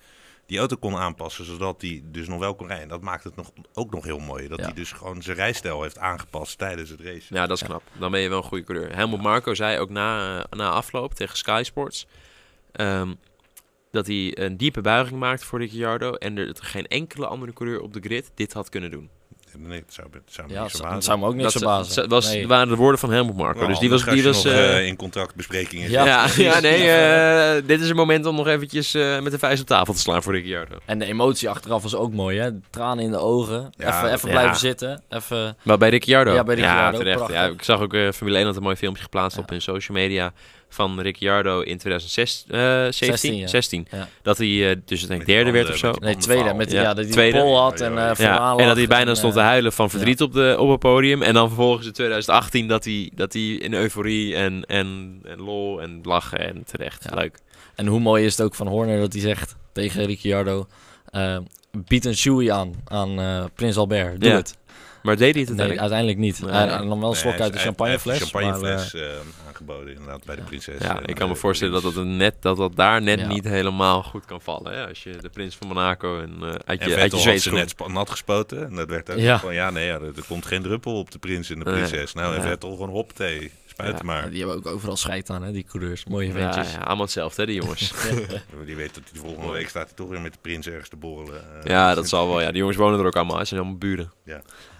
[0.46, 2.88] die auto kon aanpassen, zodat hij dus nog wel kon rijden.
[2.88, 4.48] Dat maakt het nog, ook nog heel mooi.
[4.48, 4.64] Dat Ja.
[4.64, 7.34] hij dus gewoon zijn rijstijl heeft aangepast tijdens het race.
[7.34, 7.82] Ja, dat is knap.
[7.98, 8.94] Dan ben je wel een goede coureur.
[8.94, 12.06] Helmut Marco zei ook na, na afloop tegen Sky Sports...
[12.72, 13.14] ehm,
[13.98, 16.12] dat hij een diepe buiging maakte voor Ricciardo...
[16.12, 19.08] en er geen enkele andere coureur op de grid dit had kunnen doen.
[19.58, 21.02] Nee, dat zou, dat zou me Ja, niet dat verbazen.
[21.02, 21.92] zou me ook dat verbazen.
[21.92, 22.46] ze- was, Nee.
[22.48, 23.58] waren de woorden van Helmut Marco.
[23.58, 24.04] Nou, dus die was...
[24.04, 27.54] Die was nog, eh, eh, in contractbesprekingen Ja, ja, ja, nee, Ja.
[27.56, 30.00] eh, dit is een moment om nog eventjes eh, met de vuist op tafel te
[30.00, 30.76] slaan voor Ricciardo.
[30.84, 32.50] En de emotie achteraf was ook mooi, hè?
[32.70, 33.70] Tranen in de ogen.
[33.76, 34.34] Ja, even even ja.
[34.34, 35.02] blijven zitten.
[35.08, 35.56] Even...
[35.62, 36.32] Maar bij Ricciardo?
[36.32, 37.28] Ja, bij Ricciardo, Ja, terecht.
[37.32, 39.42] Ja, ik zag ook Formule 1 had een mooi filmpje geplaatst Ja.
[39.42, 40.32] op hun social media
[40.68, 42.50] van Ricciardo in 2016.
[42.50, 43.06] eh 17?
[43.06, 43.46] 16, ja.
[43.46, 43.86] 16.
[43.90, 44.08] Ja.
[44.22, 45.92] Dat hij eh, dus denk derde werd of zo.
[46.00, 46.54] Nee, tweede.
[46.54, 47.38] Met, Ja, ja, dat hij tweede.
[47.38, 48.38] een pol had en eh ja.
[48.38, 50.70] lag en dat hij bijna en, stond te eh, huilen van verdriet op, de, op
[50.70, 51.22] het podium.
[51.22, 55.80] En dan vervolgens in 2018 dat hij, dat hij in euforie en, en, en lol
[55.82, 57.06] en lachen en terecht.
[57.10, 57.16] Ja.
[57.16, 57.38] Leuk.
[57.74, 60.66] En hoe mooi is het ook van Horner dat hij zegt tegen Ricciardo...
[61.86, 64.20] bied een shoei aan, aan eh, Prins Albert.
[64.20, 64.36] Doe Ja.
[64.36, 64.56] het.
[65.08, 66.18] Maar deed hij het Nee, uiteindelijk?
[66.18, 66.40] niet.
[66.42, 66.50] Nee.
[66.52, 68.20] Hij nam wel een slok uit de champagnefles.
[68.20, 69.08] een maar, eh, champagnefles eh,
[69.46, 70.80] aangeboden inderdaad bij de prinses.
[70.80, 73.26] ja, eh, ik kan me voorstellen dat dat, net, dat dat daar net Ja.
[73.26, 74.72] niet helemaal goed kan vallen.
[74.72, 74.86] Hè?
[74.88, 77.20] Als je de prins van Monaco en, eh, uit En je, uit je Vettel had
[77.26, 78.66] zweet ze net nat gespoten.
[78.66, 79.38] En dat werd ook Ja.
[79.38, 81.74] van, ja, nee, ja, er, er komt geen druppel op de prins en de Nee.
[81.74, 82.12] prinses.
[82.14, 82.48] Nou, en Ja.
[82.48, 83.50] Vettel gewoon hop, thee.
[83.66, 84.12] Spuiten Ja.
[84.12, 84.30] maar.
[84.30, 86.04] die hebben ook overal scheid aan, hè, die coureurs.
[86.04, 86.72] Mooie Ja, ventjes.
[86.72, 87.92] ja, allemaal hetzelfde, hè, die jongens.
[88.66, 90.88] Die weet dat hij de volgende week staat hij toch weer met de prins ergens
[90.88, 91.42] te borrelen.
[91.64, 92.40] ja, dat zal wel.
[92.40, 93.38] Ja, die jongens wonen er ook allemaal.
[93.38, 94.12] Het zijn allemaal buren.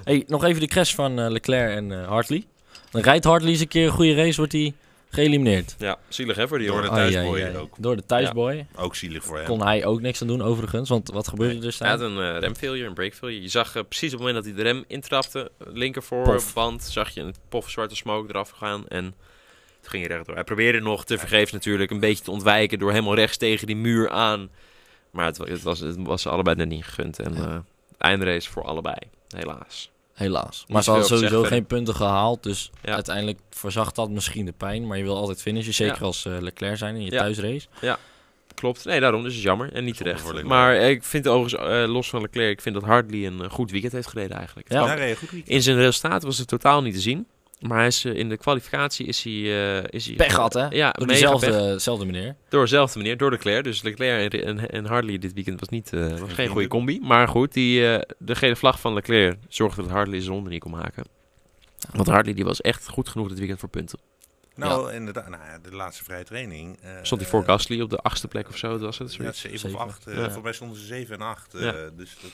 [0.09, 2.47] Hey, nog even de crash van eh, Leclerc en eh, Hartley.
[2.90, 4.75] Dan rijdt Hartley eens een keer een goede race, wordt hij
[5.09, 5.75] geëlimineerd.
[5.79, 7.75] Ja, zielig hè voor die Door de thuisboy ook.
[7.79, 8.66] Door de thuisboy.
[8.77, 9.47] Ook zielig voor hem.
[9.47, 12.16] Kon hij ook niks aan doen overigens, want wat gebeurde er dus Hij had een
[12.16, 13.42] uh, remfailure, een brakefailure.
[13.42, 17.11] Je zag uh, precies op het moment dat hij de rem intrapte, linker voorband, zag
[17.11, 19.14] je een pof zwarte smoke eraf gaan en
[19.81, 20.35] toen ging hij rechtdoor.
[20.35, 23.77] Hij probeerde nog te vergeefs natuurlijk een beetje te ontwijken door helemaal rechts tegen die
[23.77, 24.49] muur aan.
[25.11, 27.66] Maar het, het was, het was ze allebei net niet gegund en
[27.99, 28.97] eindrace voor allebei,
[29.29, 29.90] helaas.
[30.18, 30.64] Helaas.
[30.68, 32.92] Maar ze hadden sowieso geen punten gehaald, dus Ja.
[32.94, 34.87] uiteindelijk verzacht dat misschien de pijn.
[34.87, 36.04] Maar je wil altijd finishen, zeker Ja.
[36.07, 37.18] als eh, Leclerc zijn in je Ja.
[37.18, 37.66] thuisrace.
[38.54, 40.42] Klopt, nee daarom, dus het is jammer en niet terecht.
[40.42, 43.70] Maar ik vind overigens, eh, los van Leclerc, ik vind dat Hartley een eh, goed
[43.70, 44.68] weekend heeft gereden eigenlijk.
[44.68, 44.94] Het Ja.
[44.94, 45.48] Ja, goed weekend.
[45.54, 47.26] In zijn resultaat was het totaal niet te zien.
[47.61, 49.33] Maar hij is, eh, in de kwalificatie is hij...
[49.33, 50.66] eh, is hij Pech gehad, hè?
[50.68, 52.37] Ja, Door dezelfde meneer.
[52.49, 53.64] Door dezelfde meneer, door Leclerc.
[53.64, 57.01] Dus Leclerc en, en, en Hartley dit weekend was, niet, eh, was geen goede combi.
[57.03, 60.61] Maar goed, die, eh, de gele vlag van Leclerc zorgde dat Hartley zijn ronde niet
[60.61, 61.05] kon maken.
[61.92, 63.99] Want Hartley die was echt goed genoeg dit weekend voor punten.
[64.55, 65.29] Nou, inderdaad.
[65.29, 66.79] Nou, ja, de laatste vrije training.
[66.83, 68.68] eh, Stond hij voor Gasly op de achtste plek of zo?
[68.71, 69.40] Dat was het, Ja, zoiets.
[69.40, 69.77] 7 Zeven.
[69.79, 70.05] of 8.
[70.09, 70.31] Ja.
[70.31, 71.53] Voor mij stonden ze 7 en 8.
[71.59, 71.73] Ja.
[71.97, 72.31] Dus dat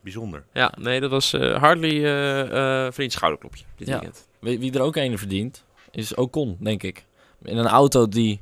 [0.00, 0.44] bijzonder.
[0.52, 2.40] Ja, nee, dat was eh Hartley eh
[2.86, 3.92] eh verdient schouderklopje dit Ja.
[3.98, 4.26] weekend.
[4.42, 7.04] Wie, wie er ook een verdient, is Ocon, denk ik.
[7.42, 8.40] In een auto die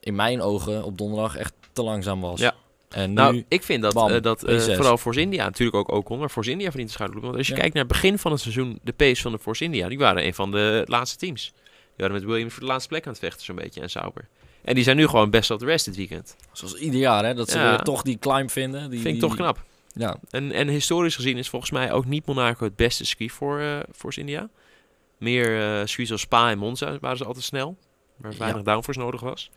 [0.00, 2.40] in mijn ogen op donderdag echt te langzaam was.
[2.40, 2.54] Ja.
[2.88, 4.74] En nu, Nou, ik vind dat, bam, eh, dat eh, P6.
[4.74, 7.26] vooral Force India, natuurlijk ook Ocon, maar Force India verdient de schouderklop.
[7.28, 7.60] Want als je Ja.
[7.60, 10.24] kijkt naar het begin van het seizoen, de pace van de Force India, die waren
[10.26, 11.52] een van de laatste teams.
[11.54, 11.62] Die
[11.96, 14.28] waren met Williams voor de laatste plek aan het vechten zo'n beetje en Sauber.
[14.64, 16.36] En die zijn nu gewoon best of the rest dit weekend.
[16.52, 17.68] zoals ieder jaar, hè, dat ze Ja.
[17.70, 18.80] weer toch die climb vinden.
[18.90, 19.62] Die, Vind ik die- toch knap.
[19.94, 23.60] Ja, En, en historisch gezien is volgens mij ook niet Monaco het beste circuit voor
[23.60, 24.48] eh Force India.
[25.20, 27.76] Meer eh als Spa en Monza waren ze altijd snel.
[28.16, 28.38] Waar Ja.
[28.38, 29.50] weinig downforce nodig was.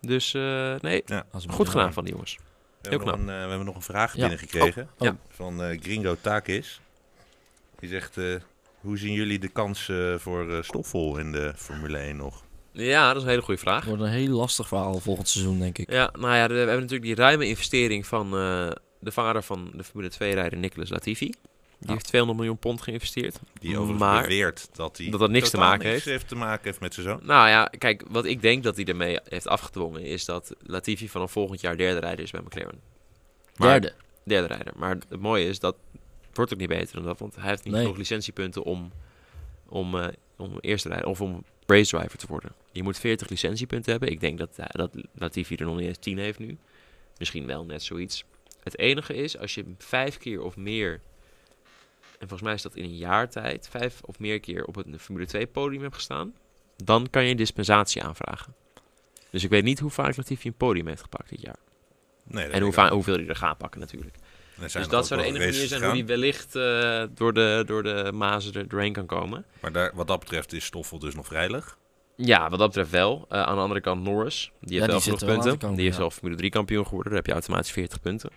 [0.00, 2.36] Dus eh, nee, als een goed gedaan van die jongens.
[2.36, 2.42] We
[2.88, 3.28] Heel hebben, nog knap.
[3.28, 4.20] een, eh, we hebben nog een vraag Ja.
[4.20, 4.82] binnengekregen.
[4.98, 5.16] Oh, ja.
[5.28, 6.80] Van eh, Gringo Takis.
[7.78, 8.16] Die zegt...
[8.18, 8.34] eh,
[8.80, 12.44] hoe zien jullie de kans voor Stoffel in de Formule 1 nog?
[12.72, 13.78] Ja, dat is een hele goede vraag.
[13.80, 15.90] Het wordt een heel lastig verhaal volgend seizoen, denk ik.
[15.90, 18.70] Ja, nou ja, we hebben natuurlijk die ruime investering van eh,
[19.00, 21.32] de vader van de Formule 2-rijder Nicolas Latifi.
[21.78, 21.92] Die Ja.
[21.92, 23.38] heeft 200 miljoen pond geïnvesteerd.
[23.60, 26.28] Die overigens Maar- beweert dat hij dat dat niks te maken niks heeft.
[26.28, 27.20] te maken heeft met zijn zoon.
[27.22, 31.32] Nou ja, kijk, wat ik denk dat hij ermee heeft afgedwongen is dat Latifi vanaf
[31.32, 32.80] volgend jaar derde rijder is bij McLaren.
[33.56, 33.96] Maar- Derde.
[34.24, 34.72] Derde rijder.
[34.76, 35.76] Maar het mooie is dat
[36.32, 37.82] wordt ook niet beter dan dat, want hij heeft niet Nee.
[37.82, 38.92] genoeg licentiepunten om,
[39.68, 42.52] om, eh, om eerste rijder of om race driver te worden.
[42.72, 44.10] Je moet 40 licentiepunten hebben.
[44.10, 46.56] Ik denk dat, eh, dat Latifi er nog niet eens 10 heeft nu.
[47.18, 48.24] Misschien wel net zoiets.
[48.62, 51.00] Het enige is, als je vijf keer of meer,
[52.18, 54.86] en volgens mij is dat in een jaar tijd, vijf of meer keer op het
[54.98, 56.34] Formule 2 podium hebt gestaan,
[56.76, 58.54] dan kan je dispensatie aanvragen.
[59.30, 61.58] Dus ik weet niet hoe vaak Latifi een podium heeft gepakt dit jaar.
[62.24, 64.16] Nee, dat En hoe hoeveel hij er gaat pakken natuurlijk.
[64.58, 66.06] Dus dat zou de enige manier zijn hoe hij gegaan.
[66.06, 69.44] wellicht eh, door, de, door de mazen er doorheen kan komen.
[69.60, 71.78] Maar daar, wat dat betreft is Stoffel dus nog veilig.
[72.16, 73.26] Ja, wat dat betreft wel.
[73.28, 74.50] Eh, aan de andere kant Norris.
[74.60, 75.58] Die heeft die wel genoeg punten.
[75.58, 76.00] komen, die is ja.
[76.00, 77.12] zelf Formule 3 kampioen geworden.
[77.12, 78.30] Daar heb je automatisch 40 punten.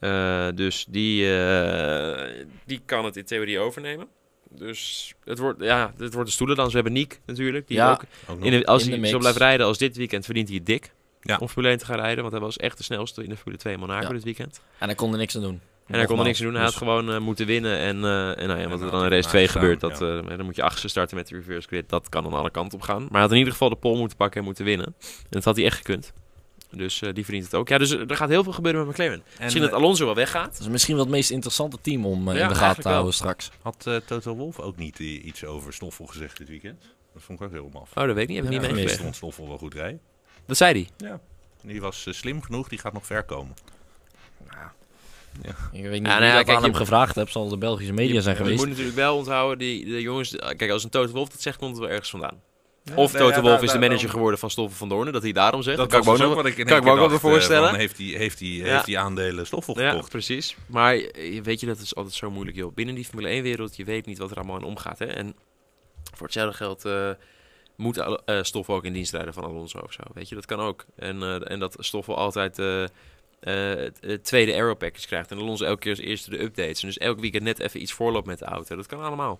[0.00, 4.06] Eh, dus die, eh, die kan het in theorie overnemen.
[4.50, 6.68] Dus het wordt, ja, het wordt de stoelen dan.
[6.68, 7.68] Ze hebben Niek natuurlijk.
[7.68, 7.90] Die Ja.
[7.90, 10.56] ook Ook in de, als in hij zo blijft rijden als dit weekend, verdient hij
[10.56, 10.92] het dik.
[11.20, 11.36] Ja.
[11.40, 12.20] Om Formule 1 te gaan rijden.
[12.20, 14.12] Want hij was echt de snelste in de Formule 2 in Monaco Ja.
[14.12, 14.60] dit weekend.
[14.78, 15.60] En hij kon er niks aan doen.
[15.86, 16.54] En hij kon er niks aan doen.
[16.54, 17.78] Hij had Dus- gewoon eh, moeten winnen.
[17.78, 20.18] En, eh, en nou ja, wat er dan in race 2 gestaan, gebeurt, dat, ja.
[20.18, 21.88] eh, dan moet je achtste starten met de reverse grid.
[21.88, 23.02] Dat kan dan alle kanten op gaan.
[23.02, 24.86] Maar hij had in ieder geval de pole moeten pakken en moeten winnen.
[24.86, 24.94] En
[25.30, 26.12] dat had hij echt gekund.
[26.70, 27.68] Dus eh, die verdient het ook.
[27.68, 29.14] Ja, dus er gaat heel veel gebeuren met McLaren.
[29.14, 30.52] En, Misschien dat eh, Alonso wel weggaat.
[30.52, 32.88] Dat is misschien wel het meest interessante team om eh, Ja, in de gaten te
[32.88, 33.12] houden wel.
[33.18, 33.50] straks.
[33.62, 36.82] Had eh, Toto Wolf ook niet eh, iets over Stoffel gezegd dit weekend?
[37.14, 37.90] Dat vond ik ook heel maf.
[37.96, 38.36] Oh, dat weet ik niet.
[38.36, 39.02] Heb ik Ja, niet meegekregen.
[39.02, 40.00] vond Stoffel wel goed rijden.
[40.46, 41.08] Dat zei hij.
[41.08, 41.20] Ja.
[41.62, 43.54] Die was eh, slim genoeg, die gaat nog ver komen.
[45.72, 47.32] Ik weet niet nou ja, kijk, aan je- hem gevraagd hebt.
[47.32, 48.58] Zal de Belgische media zijn Je geweest.
[48.60, 50.30] moet natuurlijk wel onthouden, die, de jongens...
[50.56, 52.40] Kijk, als een Toto Wolf dat zegt, komt het wel ergens vandaan.
[52.82, 54.88] Ja, of nou Toto ja, Wolf daar- is de daar- manager geworden van Stoffel van
[54.88, 55.12] Doornen.
[55.12, 55.76] Dat hij daarom zegt.
[55.76, 56.58] Dat Dat, kan ik me ook dus nog...
[56.58, 57.74] ik kan me ook eh, voorstellen.
[57.74, 58.64] heeft hij heeft hij Ja.
[58.64, 60.08] heeft hij aandelen Stoffel Ja, gekocht?
[60.10, 60.56] precies.
[60.66, 62.74] Maar eh, weet je, dat is altijd zo moeilijk, joh.
[62.74, 65.04] Binnen die Formule 1-wereld, je weet niet wat er allemaal in omgaat, hè.
[65.06, 65.34] En
[66.14, 67.10] voor hetzelfde geld eh,
[67.76, 70.02] moet Al- eh, Stoffel ook in dienst rijden van Alonso of zo.
[70.14, 70.84] Weet je, dat kan ook.
[70.96, 72.88] En, eh, en dat Stoffel altijd eh, eh,
[73.78, 75.30] het, het tweede aero package krijgt.
[75.30, 76.80] En Alonso elke keer als eerste de updates.
[76.82, 78.76] En dus elk weekend net even iets voorloopt met de auto.
[78.76, 79.38] Dat kan allemaal.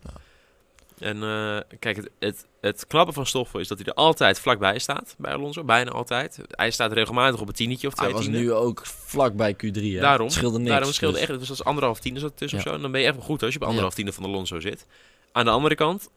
[1.01, 4.79] En eh, kijk, het, het, het knappe van Stoffel is dat hij er altijd vlakbij
[4.79, 5.65] staat bij Alonso.
[5.65, 6.39] Bijna altijd.
[6.51, 9.59] Hij staat regelmatig op een tientje of twee Hij was nu ook vlak bij Q3.
[9.73, 10.01] Hè?
[10.01, 10.27] Daarom.
[10.27, 10.71] Het scheelde niks.
[10.71, 12.65] Daarom scheelde dus- echt, dus dat is anderhalf tiende zat tussen Ja.
[12.65, 12.77] of zo.
[12.77, 13.69] En dan ben je wel goed als je op Ja.
[13.69, 14.87] anderhalf tiende van Alonso zit.
[15.33, 16.09] Aan de andere kant,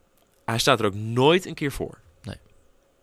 [0.46, 1.98] hij staat er ook nooit een keer voor.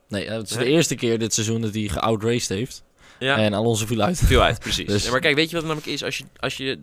[0.09, 0.65] Nee, het is Nee.
[0.65, 2.83] de eerste keer dit seizoen dat hij geoutraced heeft.
[3.19, 4.19] Ja, En Alonso viel uit.
[4.19, 4.87] veel uit, precies.
[4.87, 6.05] Dus- Ja, maar kijk, weet je wat het namelijk is?
[6.05, 6.79] Als je, als je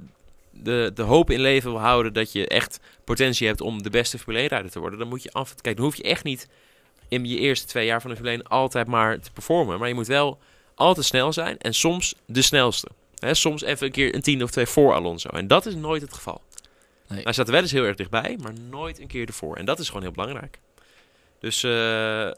[0.64, 4.20] de, de hoop in leven wil houden dat je echt potentie hebt om de beste
[4.20, 5.56] Formule 1-rijder te worden, dan moet je af...
[5.56, 6.48] Kijk, dan hoef je echt niet
[7.08, 9.80] in je eerste twee jaar van de Formule 1 altijd maar te performen.
[9.80, 10.40] Maar je moet wel
[10.76, 12.88] altijd snel zijn en soms de snelste.
[13.32, 15.30] Soms even een keer een tien of twee voor Alonso.
[15.30, 16.42] En dat is nooit het geval.
[17.08, 17.22] Nee.
[17.24, 19.56] Hij staat er wel eens heel erg dichtbij, maar nooit een keer ervoor.
[19.56, 20.60] En dat is gewoon heel belangrijk.
[21.40, 21.72] Dus eh,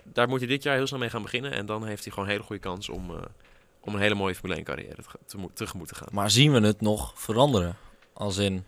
[0.04, 1.52] daar moet hij dit jaar heel snel mee gaan beginnen.
[1.52, 3.22] En dan heeft hij gewoon een hele goede kans om, eh,
[3.80, 6.08] om een hele mooie Formule 1 carrière te, te, mo- tegemoet te gaan.
[6.12, 7.78] Maar zien we het nog veranderen?
[8.20, 8.66] Als in...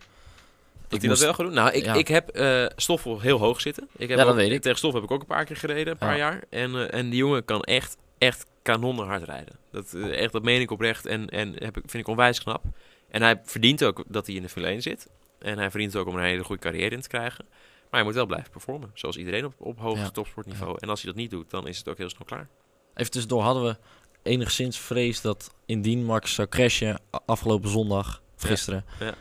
[0.88, 1.54] Dat hij dat wel gaat doen?
[1.56, 1.94] Nou, ik, Ja.
[1.94, 3.84] ik heb eh Stoffel heel hoog zitten.
[3.98, 4.62] Ik heb Ja, dat ook- weet ik.
[4.62, 6.18] Tegen Stoffel heb ik ook een paar keer gereden, een paar Ja.
[6.18, 6.44] jaar.
[6.50, 9.56] En, eh, en die jongen kan echt, echt kanonnenhard rijden.
[9.72, 12.64] Dat, eh, echt, dat meen ik oprecht en, en heb ik, vind ik onwijs knap.
[13.10, 15.08] En hij verdient ook dat hij in de Formule 1 zit.
[15.40, 17.46] En hij verdient ook om een hele goede carrière in te krijgen.
[17.50, 20.78] Maar hij moet wel blijven performen, zoals iedereen op, op hoog topsportniveau.
[20.80, 22.48] En als hij dat niet doet, dan is het ook heel snel klaar.
[22.96, 23.78] Even tussendoor hadden we
[24.24, 29.14] enigszins vrees dat indien Max zou crashen afgelopen zondag, gisteren, Ja.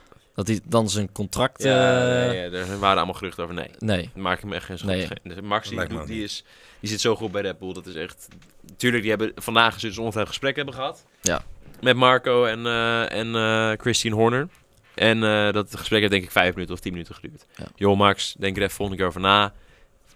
[0.45, 1.63] Dat hij dan zijn contract...
[1.63, 3.55] Ja, eh, nee, ja, er waren allemaal geruchten over.
[3.55, 4.11] Nee, nee.
[4.15, 4.99] maak ik me echt geen Nee.
[4.99, 5.19] zorgen.
[5.23, 5.43] Nee.
[5.43, 6.45] Max die, doet- die, is,
[6.81, 7.73] die zit zo goed bij Red Bull.
[7.73, 8.29] Dat is echt...
[8.77, 11.05] Tuurlijk, die hebben vandaag dus ongeveer gesprek hebben gehad.
[11.23, 11.43] Ja.
[11.81, 14.49] Met Marco en, eh en eh, Christine Horner.
[14.95, 17.47] En eh, dat gesprek heeft denk ik vijf minuten of tien minuten geduurd.
[17.57, 17.65] Ja.
[17.77, 19.53] Joh Max, denk er even volgende keer over na.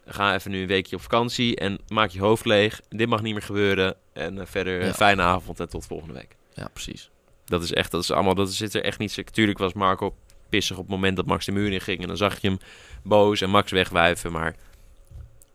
[0.07, 2.81] Ga even nu een weekje op vakantie en maak je hoofd leeg.
[2.89, 3.95] Dit mag niet meer gebeuren.
[4.13, 4.95] En verder een Ja.
[4.95, 6.37] fijne avond en tot volgende week.
[6.55, 7.11] Ja, precies.
[7.45, 9.23] Dat is echt, dat is allemaal, dat zit er echt niet.
[9.33, 10.15] Tuurlijk was Marco
[10.49, 12.01] pissig op het moment dat Max de muur in ging.
[12.03, 12.59] En dan zag je hem
[13.03, 14.33] boos en Max wegwuiven.
[14.33, 14.55] Maar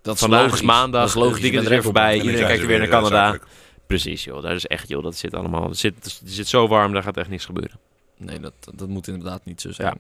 [0.02, 0.60] Dat is vandaag logisch.
[0.60, 1.42] is maandag, Dat is logisch.
[1.42, 2.16] weekend is weer voorbij.
[2.22, 3.40] Iedereen kijkt weer naar Canada.
[3.88, 4.42] Precies, joh.
[4.44, 5.04] Dat is echt, joh.
[5.04, 5.68] Dat zit allemaal.
[5.70, 7.80] Het zit, het zit zo warm, daar gaat echt niks gebeuren.
[8.18, 10.00] Nee, dat, dat moet inderdaad niet zo zijn.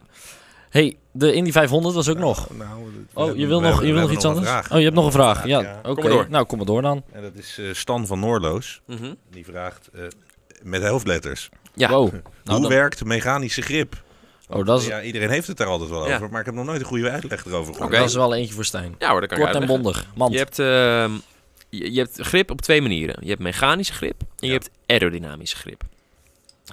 [0.69, 2.49] hey, de Indy 500 was ook nog.
[2.57, 4.49] Nou, Oh, je wil nog, je wil nog iets anders?
[4.49, 5.45] Oh, je hebt nog een vraag.
[5.45, 5.79] Ja, Ja.
[5.83, 5.93] oké.
[5.93, 6.25] Kom maar door.
[6.29, 7.03] Nou, kom maar door dan.
[7.11, 8.81] En dat is eh, Stan van Noorloos.
[8.85, 9.13] Mhm.
[9.31, 10.01] Die vraagt eh,
[10.63, 11.49] met hoofdletters.
[11.79, 11.89] Ja.
[11.89, 12.11] Wow.
[12.11, 14.03] Nou, Hoe dan- werkt mechanische grip?
[14.49, 16.15] Oh, dat is, Ja, iedereen heeft het daar altijd wel Ja.
[16.15, 17.91] over, maar ik heb nog nooit een goede uitleg erover gehoord.
[17.91, 17.99] Oké.
[17.99, 18.95] dat is wel eentje voor Stijn.
[18.99, 20.05] Ja hoor, dat kan Kort en bondig.
[20.15, 20.31] Mand.
[20.33, 21.11] Je hebt, ehm,
[21.69, 23.15] je, je hebt grip op twee manieren.
[23.21, 25.83] Je hebt mechanische grip en je hebt aerodynamische grip.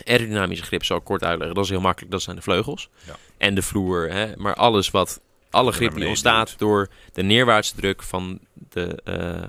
[0.04, 1.54] Aerodynamische grip zal ik kort uitleggen.
[1.56, 2.12] Dat is heel makkelijk.
[2.12, 3.16] Dat zijn de vleugels Ja.
[3.38, 4.10] en de vloer.
[4.12, 4.36] Hè?
[4.36, 6.58] Maar alles wat, alle grip die ontstaat duwt.
[6.58, 8.38] door de neerwaartse druk van
[8.70, 9.42] de, eh,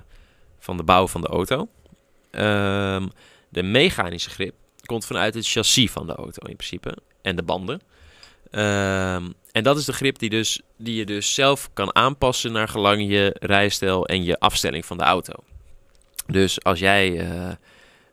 [0.60, 1.68] van de bouw van de auto.
[2.32, 3.08] Ehm,
[3.50, 4.54] de mechanische grip
[4.88, 6.98] komt vanuit het chassis van de auto in principe.
[7.22, 7.82] En de banden.
[8.52, 12.68] Ehm, en dat is de grip die, dus, die je dus zelf kan aanpassen naar
[12.68, 15.34] gelang je rijstijl en je afstelling van de auto.
[16.28, 17.50] Dus als jij eh,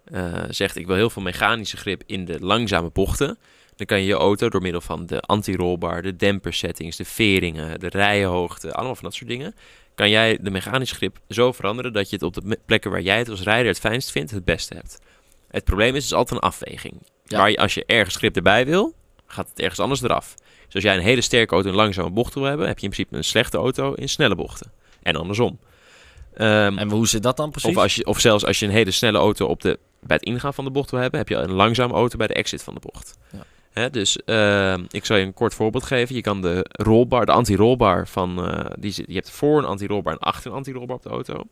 [0.05, 3.39] eh, zegt ik wil heel veel mechanische grip in de langzame bochten,
[3.77, 7.89] dan kan je je auto door middel van de anti-rollbar, de dempersettings, de veringen, de
[7.89, 9.55] rijenhoogte, allemaal van dat soort dingen,
[9.95, 13.19] kan jij de mechanische grip zo veranderen dat je het op de plekken waar jij
[13.19, 14.99] het als rijder het fijnst vindt, het beste hebt.
[15.55, 16.95] Het probleem is, het is altijd een afweging.
[17.25, 17.39] Ja.
[17.39, 18.95] Waar je, als je ergens grip erbij wil,
[19.27, 20.35] gaat het ergens anders eraf.
[20.65, 22.91] Dus als jij een hele sterke auto in langzame bochten wil hebben, heb je in
[22.91, 24.73] principe een slechte auto in snelle bochten.
[25.03, 25.59] En andersom.
[26.35, 27.71] Ehm, En hoe zit dat dan precies?
[27.71, 30.25] of, als je, of zelfs als je een hele snelle auto op de, bij het
[30.25, 32.75] ingaan van de bocht wil hebben, heb je een langzame auto bij de exit van
[32.75, 33.19] de bocht.
[33.75, 33.89] Ja.
[33.89, 36.15] Dus ehm, ik zal je een kort voorbeeld geven.
[36.15, 40.19] Je kan de rolbar, de anti-rolbar van, eh, die je hebt voor een anti-rolbar en
[40.19, 41.33] achter een anti-rolbar op de auto.
[41.35, 41.45] Als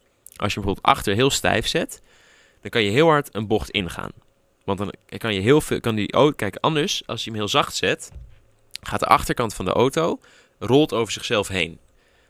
[0.55, 2.03] je hem bijvoorbeeld achter heel stijf zet,
[2.63, 4.11] dan kan je heel hard een bocht ingaan.
[4.65, 7.49] Want dan kan je heel veel, kan die auto, kijk anders, als je hem heel
[7.49, 8.11] zacht zet,
[8.83, 10.21] gaat de achterkant van de auto,
[10.59, 11.79] rolt over zichzelf heen.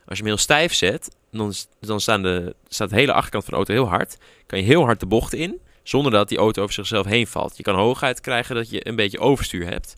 [0.07, 3.53] Als je hem heel stijf zet, dan, dan staan de, staat de hele achterkant van
[3.53, 4.19] de auto heel hard.
[4.47, 7.57] Kan je heel hard de bocht in, zonder dat die auto over zichzelf heen valt.
[7.57, 9.97] Je kan hoogheid krijgen dat je een beetje overstuur hebt.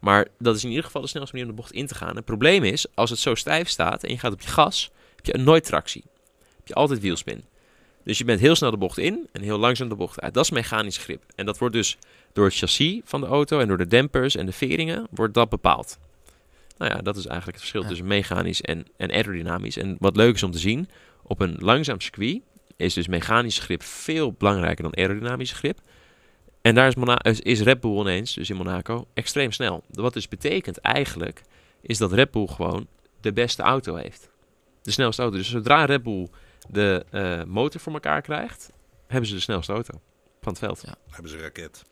[0.00, 2.16] Maar dat is in ieder geval de snelste manier om de bocht in te gaan.
[2.16, 5.26] Het probleem is, als het zo stijf staat en je gaat op je gas, heb
[5.26, 6.04] je nooit tractie.
[6.56, 7.44] Heb je altijd wielspin.
[8.06, 10.34] Dus je bent heel snel de bocht in en heel langzaam de bocht uit.
[10.34, 11.22] Dat is mechanisch grip.
[11.34, 11.98] En dat wordt dus
[12.32, 15.48] door het chassis van de auto en door de dempers en de veringen wordt dat
[15.48, 15.98] bepaald.
[16.78, 17.88] Nou ja, dat is eigenlijk het verschil Ja.
[17.88, 19.76] tussen mechanisch en, en aerodynamisch.
[19.76, 20.88] En wat leuk is om te zien,
[21.22, 22.40] op een langzaam circuit
[22.76, 25.78] is dus mechanische grip veel belangrijker dan aerodynamische grip.
[26.60, 29.82] En daar is, Mona- is- is Red Bull ineens, dus in Monaco, extreem snel.
[29.90, 31.42] Wat dus betekent eigenlijk,
[31.80, 32.86] is dat Red Bull gewoon
[33.20, 34.30] de beste auto heeft.
[34.82, 35.36] De snelste auto.
[35.36, 36.28] Dus zodra Red Bull
[36.68, 38.70] de eh, motor voor elkaar krijgt,
[39.06, 40.00] hebben ze de snelste auto
[40.40, 40.82] van het veld.
[41.10, 41.84] Hebben ze een raket.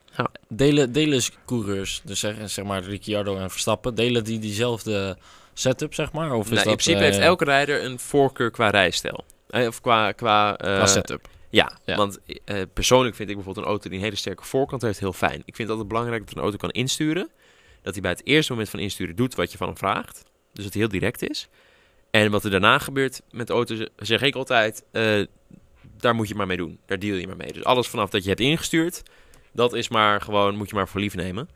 [0.49, 5.19] Delen, delen coureurs, dus zeg, zeg maar Ricciardo en Verstappen, delen die diezelfde
[5.53, 6.33] setup, zeg maar?
[6.33, 9.25] Of is Nou, in dat, principe eh, heeft elke rijder een voorkeur qua rijstijl.
[9.49, 10.13] Eh, of qua...
[10.13, 11.29] qua, eh, qua setup?
[11.51, 11.97] Ja, Ja.
[11.97, 15.13] want eh, persoonlijk vind ik bijvoorbeeld een auto die een hele sterke voorkant heeft heel
[15.13, 15.43] fijn.
[15.45, 17.31] Ik vind het altijd belangrijk dat een auto kan insturen.
[17.83, 20.23] Dat hij bij het eerste moment van insturen doet wat je van hem vraagt.
[20.53, 21.49] Dus dat hij heel direct is.
[22.23, 25.21] En wat er daarna gebeurt met de auto, z- zeg ik altijd, eh,
[25.97, 26.79] daar moet je maar mee doen.
[26.87, 27.53] Daar deal je maar mee.
[27.53, 29.03] Dus alles vanaf dat je hebt ingestuurd,
[29.53, 31.49] dat is maar gewoon, moet je maar voor lief nemen.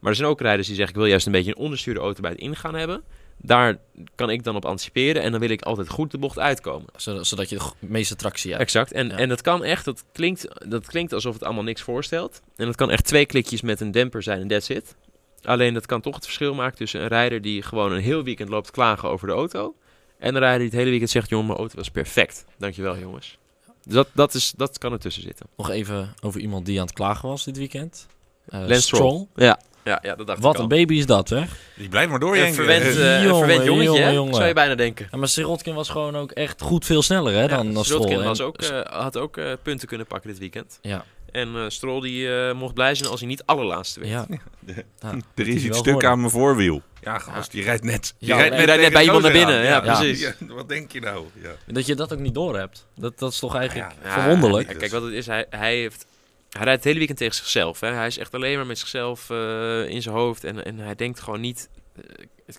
[0.00, 2.20] Maar er zijn ook rijders die zeggen, ik wil juist een beetje een onderstuurde auto
[2.20, 3.02] bij het ingaan hebben.
[3.36, 3.76] Daar
[4.14, 6.86] kan ik dan op anticiperen en dan wil ik altijd goed de bocht uitkomen.
[6.96, 8.62] Zodat, je de meeste tractie hebt.
[8.62, 8.92] Exact.
[8.92, 9.16] En, Ja.
[9.16, 12.40] en dat kan echt, dat klinkt, dat klinkt alsof het allemaal niks voorstelt.
[12.56, 14.96] En dat kan echt twee klikjes met een demper zijn en that's it.
[15.42, 18.48] Alleen dat kan toch het verschil maken tussen een rijder die gewoon een heel weekend
[18.48, 19.74] loopt klagen over de auto.
[20.18, 22.44] En een rijder die het hele weekend zegt, jongen, mijn auto was perfect.
[22.58, 23.38] Dankjewel jongens.
[23.84, 25.46] Dus dat, dat, is, dat kan ertussen zitten.
[25.56, 28.06] Nog even over iemand die aan het klagen was dit weekend.
[28.48, 29.26] Eh, Lance Stroll.
[29.34, 31.42] Ja, ja, ja dat dacht Wat ik een baby is dat, hè?
[31.76, 32.54] Die blijft maar Een doorjenken.
[32.54, 34.10] verwend, eh, een Jongen, verwend jongetje, jongen, hè?
[34.10, 34.34] jongen.
[34.34, 35.08] zou je bijna denken.
[35.10, 38.22] Ja, maar Sirotkin was gewoon ook echt goed veel sneller hè, dan, dan Stroll.
[38.22, 40.78] Was ook, eh, had ook eh, punten kunnen pakken dit weekend.
[40.82, 41.04] ja,
[41.36, 44.12] En eh Stroll die eh, mocht blij zijn als hij niet allerlaatste werd.
[44.12, 44.26] ja.
[45.34, 46.82] Er is iets stuk aan mijn voorwiel.
[47.02, 48.14] Ja, gast, die rijdt net.
[48.18, 50.20] Die Ja, rijdt net bij iemand naar binnen, ja, precies.
[50.20, 51.24] Ja, wat denk je nou?
[51.42, 51.54] Ja.
[51.66, 52.86] Dat je dat ook niet door hebt.
[52.94, 54.78] Dat, dat is toch eigenlijk Ja, Ja, verwonderlijk.
[54.78, 56.06] Kijk, wat het is, hij, hij, heeft,
[56.50, 57.80] hij rijdt het hele weekend tegen zichzelf.
[57.80, 57.88] Hè.
[57.88, 60.44] Hij is echt alleen maar met zichzelf eh, in zijn hoofd.
[60.44, 61.68] En, en hij denkt gewoon niet...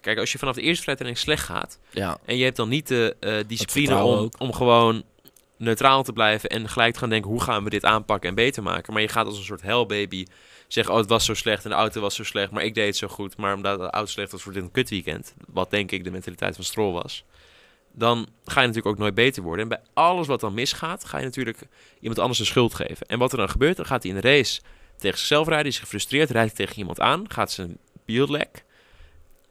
[0.01, 1.79] kijk, als je vanaf de eerste vrijtraining slecht gaat...
[1.89, 5.03] Ja, en je hebt dan niet de eh, discipline om, om gewoon
[5.57, 6.49] neutraal te blijven...
[6.49, 8.93] en gelijk te gaan denken, hoe gaan we dit aanpakken en beter maken?
[8.93, 10.25] Maar je gaat als een soort hellbaby
[10.67, 10.93] zeggen...
[10.93, 12.51] oh, het was zo slecht en de auto was zo slecht...
[12.51, 13.37] maar ik deed het zo goed.
[13.37, 15.33] Maar omdat de auto slecht was, wordt dit een kutweekend.
[15.47, 17.25] Wat denk ik de mentaliteit van Stroll was
[17.97, 19.63] dan ga je natuurlijk ook nooit beter worden.
[19.63, 21.59] En bij alles wat dan misgaat, ga je natuurlijk
[21.99, 23.07] iemand anders de schuld geven.
[23.07, 24.61] En wat er dan gebeurt, dan gaat hij in de race
[24.97, 28.63] tegen zichzelf rijden, is gefrustreerd, rijdt hij tegen iemand aan, gaat zijn wiel lek.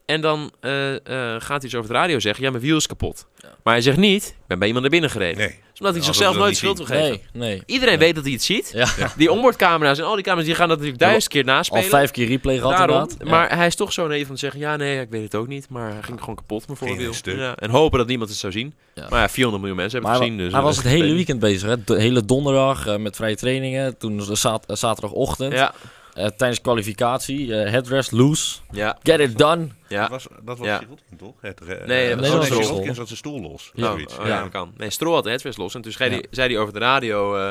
[0.05, 2.87] En dan eh, eh, gaat hij dus over de radio zeggen, ja, mijn wiel is
[2.87, 3.27] kapot.
[3.37, 3.49] Ja.
[3.63, 5.49] Maar hij zegt niet, ik ben bij iemand naar binnen gereden.
[5.49, 5.61] Nee.
[5.79, 7.03] Omdat hij Ja, zichzelf nooit schuld wil geven.
[7.03, 7.63] nee, nee.
[7.67, 8.71] Iedereen weet dat hij het ziet.
[8.75, 11.85] Ja, Die onboardcamera's en al die camera's, die gaan dat natuurlijk duizend keer al naspelen.
[11.85, 13.25] vijf keer replay gehad Daarom, inderdaad.
[13.25, 13.31] Ja.
[13.31, 15.47] maar hij is toch zo naïef om te zeggen, ja nee, ik weet het ook
[15.47, 15.67] niet.
[15.69, 17.37] Maar hij ging gewoon kapot, mijn stuk.
[17.37, 18.75] Ja, en hopen dat niemand het zou zien.
[18.95, 19.07] Ja.
[19.11, 20.45] Maar ja, 400 miljoen mensen hebben Maar het gezien.
[20.45, 21.69] Dus hij was het hele weekend bezig.
[21.69, 21.85] Hè?
[21.85, 23.97] De hele donderdag eh, met vrije trainingen.
[23.99, 24.23] Toen
[24.67, 25.53] zaterdagochtend.
[25.53, 25.75] Ja,
[26.17, 27.55] eh, tijdens kwalificatie.
[27.61, 28.59] eh, headrest loose.
[28.71, 29.69] ja, Get it done.
[29.89, 30.01] ja.
[30.01, 30.79] Dat was, dat was Ja.
[30.79, 31.35] Sirotkin, toch?
[31.41, 32.63] Het, Nee, eh, dat was oh, Stroll.
[32.63, 33.71] Sirotkin zat zijn stoel los.
[33.75, 33.93] Ja.
[33.93, 34.41] Oh, ja, Ja.
[34.43, 34.73] dat kan.
[34.77, 35.75] Nee, Stroll had de headrest los.
[35.75, 37.37] En toen zei, hij, zei hij over de radio...
[37.37, 37.49] eh,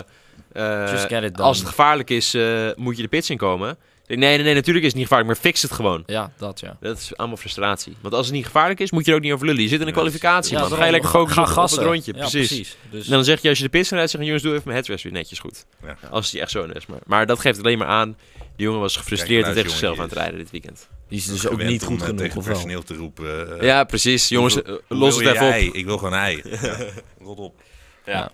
[0.84, 1.48] eh, Just get it done.
[1.48, 3.70] als het gevaarlijk is, eh, moet je de pits inkomen.
[3.70, 6.04] Ik denk, Nee, nee, nee, natuurlijk is het niet gevaarlijk, maar fix het gewoon.
[6.06, 6.78] Ja, dat ja.
[6.80, 7.96] Dat is allemaal frustratie.
[8.02, 9.62] Want als het niet gevaarlijk is, moet je er ook niet over lullen.
[9.62, 10.70] Je zit in een kwalificatie, ja, man.
[10.70, 11.84] dan Ga je lekker focussen ga op- op het gassen.
[11.92, 12.14] rondje.
[12.16, 12.78] Ja, precies.
[12.92, 14.78] Dus, En dan zeg je als je de pits rijdt, zeggen jongens, doe even mijn
[14.78, 15.66] headrest weer netjes goed.
[15.84, 15.98] Ja.
[16.10, 16.86] Als die echt zo is.
[16.86, 18.18] Maar, maar dat geeft alleen maar aan,
[18.56, 20.88] die jongen was gefrustreerd en tegen zichzelf aan het rijden dit weekend.
[21.10, 23.60] die is dus ook niet goed eh, genoeg, tegen personeel te roepen.
[23.60, 24.30] eh, ja, precies.
[24.30, 25.68] Jongens, eh, los het even ei?
[25.68, 25.74] op.
[25.76, 26.42] Ik wil gewoon ei.
[27.26, 27.62] Rot op.
[28.06, 28.32] Ja.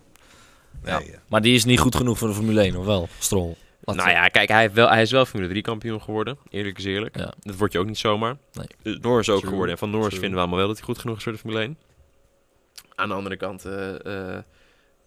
[0.83, 1.01] Nee, Ja.
[1.11, 1.19] ja.
[1.27, 3.09] Maar die is niet goed genoeg voor de Formule 1, of wel?
[3.19, 3.55] Stroll.
[3.83, 6.37] Nou ja, kijk, hij, heeft wel, hij is wel Formule 3 kampioen geworden.
[6.49, 7.17] Eerlijk is eerlijk.
[7.17, 7.33] Ja.
[7.39, 8.37] Dat wordt je ook niet zomaar.
[8.53, 8.97] Nee.
[8.99, 9.49] Norris ook True.
[9.49, 9.71] geworden.
[9.73, 10.19] En van Norris True.
[10.19, 11.77] vinden we allemaal wel dat hij goed genoeg is voor de Formule 1.
[12.95, 14.43] Aan de andere kant, eh, eh,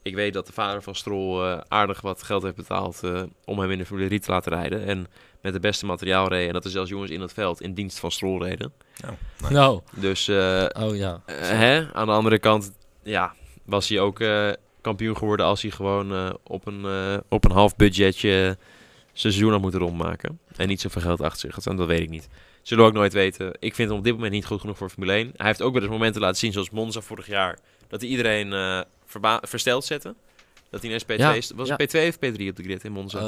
[0.02, 3.58] ik weet dat de vader van Stroll eh, aardig wat geld heeft betaald eh, om
[3.58, 4.84] hem in de Formule 3 te laten rijden.
[4.86, 5.06] En
[5.40, 6.46] met de beste materiaal reden.
[6.46, 8.72] En dat er zelfs jongens in het veld in dienst van Stroll reden.
[9.50, 11.22] Nou, Dus eh, oh ja.
[11.26, 11.92] eh, hè?
[11.92, 13.34] aan de andere kant, ja,
[13.64, 14.50] was hij ook eh,
[14.84, 18.56] kampioen geworden als hij gewoon eh, op, een, eh, op een half budgetje
[19.12, 20.38] seizoen had moeten rondmaken.
[20.56, 21.66] En niet zoveel geld achter zich had.
[21.66, 22.28] En dat weet ik niet.
[22.62, 23.56] Zullen we ook nooit weten.
[23.58, 25.30] Ik vind hem op dit moment niet goed genoeg voor Formule 1.
[25.36, 28.84] Hij heeft ook wel eens momenten laten zien, zoals Monza vorig jaar, dat hij iedereen
[29.06, 30.14] verba- versteld zette.
[30.70, 31.52] Dat hij ineens P2 Ja, is.
[31.54, 31.74] Was ja.
[31.76, 33.18] het P2 of P3 op de grid in Monza?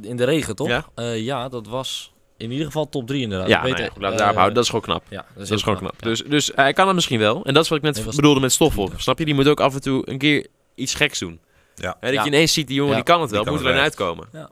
[0.00, 0.68] In de regen, toch?
[0.68, 1.12] Ja?
[1.12, 2.12] Ja, dat was
[2.42, 3.48] in ieder geval top 3 inderdaad.
[3.48, 4.54] ja, Ik weet nou ja, goed, Eh, daarop houden.
[4.54, 5.02] Dat is gewoon knap.
[5.08, 5.94] ja, Dat is gewoon knap.
[6.00, 6.08] Ja.
[6.08, 7.44] Dus, dus hij kan het misschien wel.
[7.44, 8.90] En dat is wat ik net Nee, bedoelde met Stoffel.
[8.96, 9.24] Snap je?
[9.24, 11.40] Die moet ook af en toe een keer iets geks doen.
[11.74, 11.96] Ja.
[12.00, 12.22] Hè, dat Ja.
[12.22, 13.02] je ineens ziet, die jongen Ja.
[13.02, 13.78] die kan het wel, kan moet echt.
[13.78, 14.28] uitkomen.
[14.32, 14.50] Ja.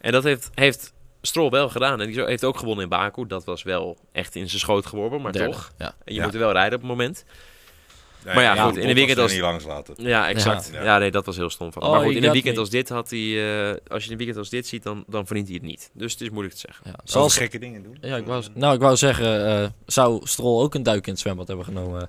[0.00, 2.00] En dat heeft, heeft Stroll wel gedaan.
[2.00, 3.26] En die zo- heeft ook gewonnen in Baku.
[3.26, 5.72] Dat was wel echt in zijn schoot geworpen, maar Derde, toch.
[5.78, 5.86] Ja.
[6.04, 6.24] En je Ja.
[6.24, 7.24] moet er wel rijden op het moment.
[8.24, 9.94] Nee, Maar ja, ja, goed, in een weekend als niet langs laten.
[9.98, 10.70] Ja, exact.
[10.72, 10.84] Ja.
[10.84, 11.90] Ja, nee, dat was heel stom van hem.
[11.90, 13.68] Oh, maar goed, in een weekend als dit had hij...
[13.70, 15.90] eh, als je een weekend als dit ziet, dan, dan verdient hij het niet.
[15.92, 16.84] Dus het is moeilijk te zeggen.
[16.86, 16.98] Ja.
[17.04, 17.96] Zoals, gekke dingen doen.
[18.00, 21.20] ja, ik wou, nou, ik wou zeggen, eh, zou Stroll ook een duik in het
[21.20, 22.08] zwembad hebben genomen?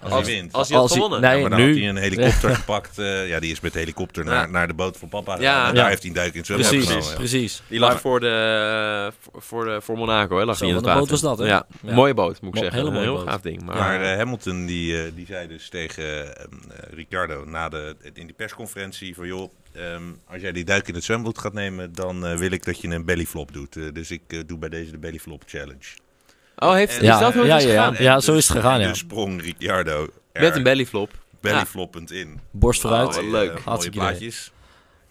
[0.00, 0.52] Als Als- hij wint.
[0.52, 1.28] Als hij had Als hij- gewonnen.
[1.30, 2.98] nee, Ja, maar dan nu- had hij een helikopter gepakt.
[2.98, 4.46] eh, ja, die is met de helikopter naar, Ja.
[4.46, 5.38] naar de boot van papa Ja.
[5.38, 5.68] gegaan.
[5.68, 5.88] En daar Ja.
[5.88, 7.10] heeft hij een duik in het zwembad Precies, genomen.
[7.10, 7.16] ja.
[7.16, 7.62] precies.
[7.68, 10.44] Die lag Maar- voor, de, voor, voor, de, voor Monaco, hè?
[10.44, 11.10] Lag die in het een boot water.
[11.10, 11.46] was dat, hè?
[11.46, 11.94] Ja, Ja.
[11.94, 12.72] mooie boot, moet ik Mo- zeggen.
[12.78, 13.28] hele een mooie heel boot.
[13.28, 13.62] gaaf ding.
[13.62, 16.46] Maar, Maar eh, Hamilton die, eh, die zei dus tegen eh, eh,
[16.90, 21.04] Ricciardo na de, in die persconferentie van joh, ehm, als jij die duik in het
[21.04, 23.76] zwembad gaat nemen, dan eh, wil ik dat je een bellyflop doet.
[23.76, 25.86] Eh, dus ik eh, doe bij deze de bellyflop challenge.
[26.56, 27.92] Oh, heeft, En- is Ja, dat hoe het ja, is ja, gegaan?
[27.92, 28.00] ja.
[28.00, 28.88] Ja, zo is het gegaan, ja.
[28.88, 31.10] Dus sprong Ricciardo er Met een bellyflop.
[31.40, 32.40] bellyfloppend in.
[32.50, 33.08] Borst vooruit.
[33.08, 33.48] Oh, wat Mooie, leuk.
[33.50, 34.08] mooie Hartstikke idee.
[34.10, 34.50] plaatjes.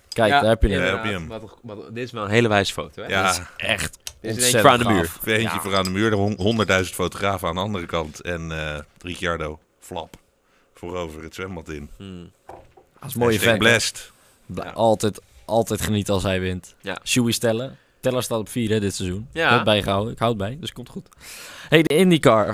[0.09, 0.39] Kijk, Ja.
[0.39, 0.79] daar heb je hem.
[0.79, 1.27] Ja, Ja, heb je hem.
[1.27, 3.07] wat- wat- dit is wel een hele wijze foto, hè?
[3.09, 4.85] Ja, Dat is echt Dit is ontzettend denk ik voor aan de
[5.23, 5.37] muur.
[5.39, 8.21] eentje voor aan de muur, er hon- 100.000 fotografen aan de andere kant.
[8.21, 10.15] En eh, Ricciardo, flap,
[10.73, 11.89] voorover het zwembad in.
[11.97, 12.31] Hmm.
[12.47, 12.55] Dat
[13.07, 13.57] is een mooie vent.
[13.59, 14.11] blessed.
[14.55, 14.63] Ja.
[14.69, 16.75] Altijd, altijd genieten als hij wint.
[16.81, 16.97] Ja.
[17.03, 17.77] Shoei stellen.
[18.05, 19.27] Teller staat op 4 hè, dit seizoen.
[19.31, 19.43] Ja.
[19.43, 20.13] Ik heb het bijgehouden.
[20.13, 21.07] Ik houd het bij, dus komt goed.
[21.69, 22.45] hey, de IndyCar.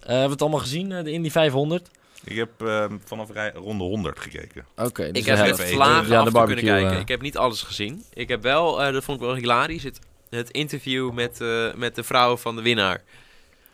[0.00, 1.88] hebben we het allemaal gezien, eh, de Indy 500?
[2.24, 4.64] Ik heb ehm, vanaf rij- ronde 100 gekeken.
[4.76, 6.08] Oké, dus Ik heb het vlagen.
[6.08, 6.92] Ja, af de kunnen kijken.
[6.92, 6.98] eh.
[7.00, 8.04] Ik heb niet alles gezien.
[8.12, 9.98] Ik heb wel, eh, dat vond ik wel hilarisch, het,
[10.30, 13.02] het interview met, eh, met de vrouw van de winnaar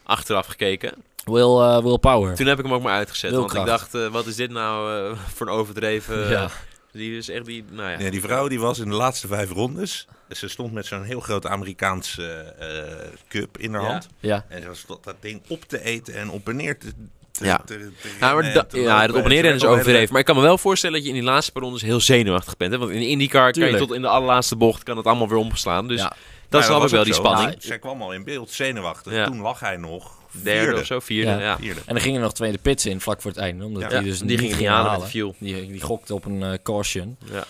[0.03, 0.93] achteraf gekeken.
[1.25, 2.35] Will, Will Power.
[2.35, 5.19] Toen heb ik hem ook maar uitgezet, want ik dacht, wat is dit nou eh,
[5.35, 6.29] voor een overdreven...
[6.29, 6.51] ja.
[6.93, 7.99] Die is echt die, nou ja.
[7.99, 10.07] Ja, die vrouw die was in de laatste vijf rondes.
[10.31, 12.27] Ze stond met zo'n heel groot Amerikaanse
[12.59, 13.89] eh, cup in haar Ja.
[13.89, 14.09] hand.
[14.21, 14.45] ja.
[14.49, 16.93] En ze stond dat ding op te eten en op en neer te,
[17.33, 17.57] te, Ja.
[17.67, 20.11] te, te Ja, maar da- ja, het op en En neer is overdreven.
[20.11, 22.57] Maar ik kan me wel voorstellen dat je in die laatste paar rondes heel zenuwachtig
[22.57, 22.73] bent.
[22.73, 22.79] Hè?
[22.79, 25.39] Want in de IndyCar kan je tot in de allerlaatste bocht kan het allemaal weer
[25.39, 25.89] omslaan.
[25.89, 26.09] Dus Ja.
[26.09, 26.17] dat
[26.51, 27.21] Maar snap ik was wel, die zo.
[27.23, 27.55] spanning.
[27.59, 29.13] Zij kwam al in beeld, zenuwachtig.
[29.13, 29.25] Ja.
[29.27, 30.13] Toen lag hij nog
[30.43, 30.81] Derde vierde.
[30.81, 31.31] of zo, vierde.
[31.31, 31.39] Ja.
[31.41, 31.57] Ja.
[31.57, 31.81] Vierde.
[31.87, 33.65] En er gingen nog twee de pits in, vlak voor het einde.
[33.65, 33.89] Omdat Ja.
[33.89, 35.07] die Ja, dus die niet ging ging halen met halen.
[35.07, 35.35] de fuel.
[35.39, 37.17] Die, die gokte op een eh, caution.
[37.33, 37.45] Ja.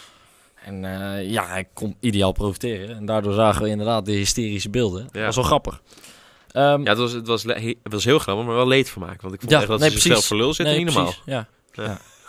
[0.65, 2.97] En eh, ja, hij kon ideaal profiteren.
[2.97, 5.01] En daardoor zagen we inderdaad de hysterische beelden.
[5.03, 5.09] Ja.
[5.12, 5.81] Dat was wel grappig.
[6.51, 9.21] Ehm, Ja, het was, het, was, het was heel grappig, maar wel leed van maken.
[9.21, 11.12] Want ik vond Ja, echt dat nee, ze zichzelf voor lul zitten, nee, niet normaal.
[11.12, 11.47] precies, Ja.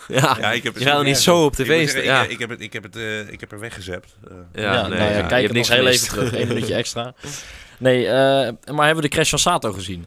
[0.08, 2.30] Ja, Ja, ik heb je gaat er niet zo op tv Ik, zeggen, Ja, ik,
[2.30, 4.16] ik heb het, ik heb het, eh, ik heb er weggezept.
[4.28, 4.34] Eh,
[4.64, 6.34] ja, Ja, nee, nou ja, ja, kijk het niks heel even terug.
[6.34, 7.14] Eén minuutje extra.
[7.78, 8.14] Nee, eh,
[8.74, 10.06] maar hebben we de crash van Sato gezien?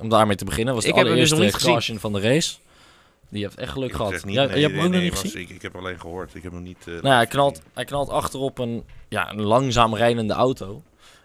[0.00, 0.74] Om daarmee te beginnen.
[0.74, 1.98] was de Ik heb hem dus allereerste nog niet gezien.
[1.98, 2.54] caution van de race.
[3.28, 4.12] Die heeft echt geluk ik gehad.
[4.12, 5.40] zeg niet, Ja, nee, je hebt hem ook nee, nog niet gezien?
[5.42, 6.34] Ik, ik heb alleen gehoord.
[6.34, 6.78] Ik heb hem niet.
[6.80, 10.82] eh, Nou ja, hij knalt, hij knalt achterop een, ja, een langzaam rijdende auto.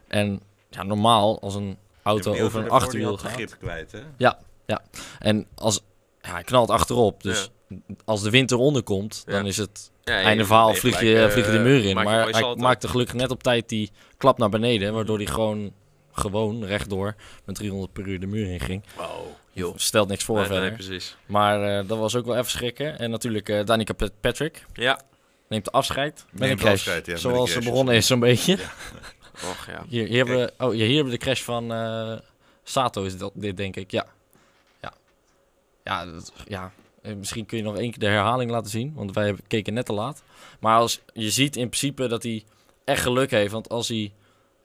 [0.07, 3.31] En ja, normaal als een auto over een achterwiel gaat.
[3.31, 3.99] grip kwijt, hè?
[5.19, 5.81] En als
[6.21, 7.49] ja, hij knalt achterop, dus
[8.05, 9.47] als de wind eronder komt, dan Ja.
[9.47, 11.95] is het Ja, einde verhaal, vlieg je, eh, vlieg je de muur in.
[11.95, 12.61] Maar hij salto.
[12.61, 15.73] maakte gelukkig net op tijd die klap naar beneden, waardoor hij gewoon,
[16.11, 18.83] gewoon rechtdoor met 300 per uur de muur in ging.
[18.97, 19.07] Wow,
[19.51, 19.73] joh.
[19.77, 20.63] Stelt niks voor Nee, verder.
[20.63, 21.17] nee, precies.
[21.25, 22.99] Maar eh, dat was ook wel even schrikken.
[22.99, 25.01] En natuurlijk eh Danica Pat- Patrick Ja,
[25.49, 26.71] neemt afscheid met Neemt een crash.
[26.73, 28.53] afscheid, ja, zoals ze begonnen is zo'n beetje.
[29.49, 29.83] och ja.
[29.87, 32.13] Hier, hier, hebben we, oh, ja, hier hebben we de crash van eh,
[32.63, 33.91] Sato, is dat, dit denk ik.
[33.91, 34.05] Ja,
[34.81, 34.93] ja.
[35.83, 36.71] Ja, dat, ja.
[37.17, 39.93] Misschien kun je nog één keer de herhaling laten zien, want wij keken net te
[39.93, 40.23] laat.
[40.59, 42.43] Maar als, je ziet in principe dat hij
[42.85, 44.11] echt geluk heeft, want als hij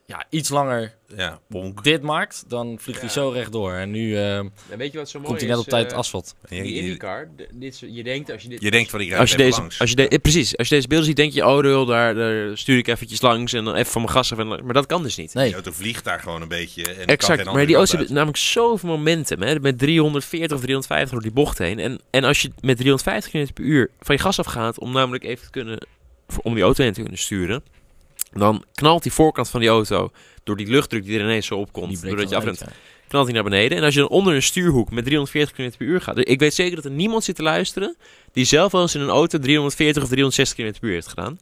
[0.06, 1.84] ja, iets langer Ja, bonk.
[1.84, 3.72] dit maakt, dan vliegt hij zo rechtdoor.
[3.72, 5.98] En nu eh, En weet je wat zo mooi komt hij net op tijd eh,
[5.98, 6.34] asfalt.
[6.48, 8.62] Die IndyCar, dit, je denkt als je dit...
[8.62, 9.80] je denkt van die als je deze, langs.
[9.80, 12.14] als je de, eh, precies, als je deze beelden ziet, denk je, oh, joh, daar,
[12.14, 14.38] daar stuur ik eventjes langs en dan even van mijn gas af.
[14.38, 15.34] En, maar dat kan dus niet.
[15.34, 16.94] Nee, Die auto vliegt daar gewoon een beetje.
[16.94, 19.42] En Exact, maar die auto's hebben namelijk zoveel momentum.
[19.42, 21.78] Hè, met 340 of 350 door die bocht heen.
[21.78, 25.24] En, en als je met 350 km per uur van je gas afgaat, om namelijk
[25.24, 25.86] even te kunnen,
[26.42, 27.62] om die auto heen te kunnen sturen,
[28.32, 30.10] dan knalt die voorkant van die auto
[30.44, 32.66] door die luchtdruk die er ineens zo opkomt, doordat je afremt, ja.
[33.08, 33.78] knalt hij naar beneden.
[33.78, 36.38] En als je dan onder een stuurhoek met 340 km per uur gaat, dus ik
[36.38, 37.96] weet zeker dat er niemand zit te luisteren
[38.32, 41.38] die zelf wel eens in een auto 340 of 360 km per uur heeft gedaan.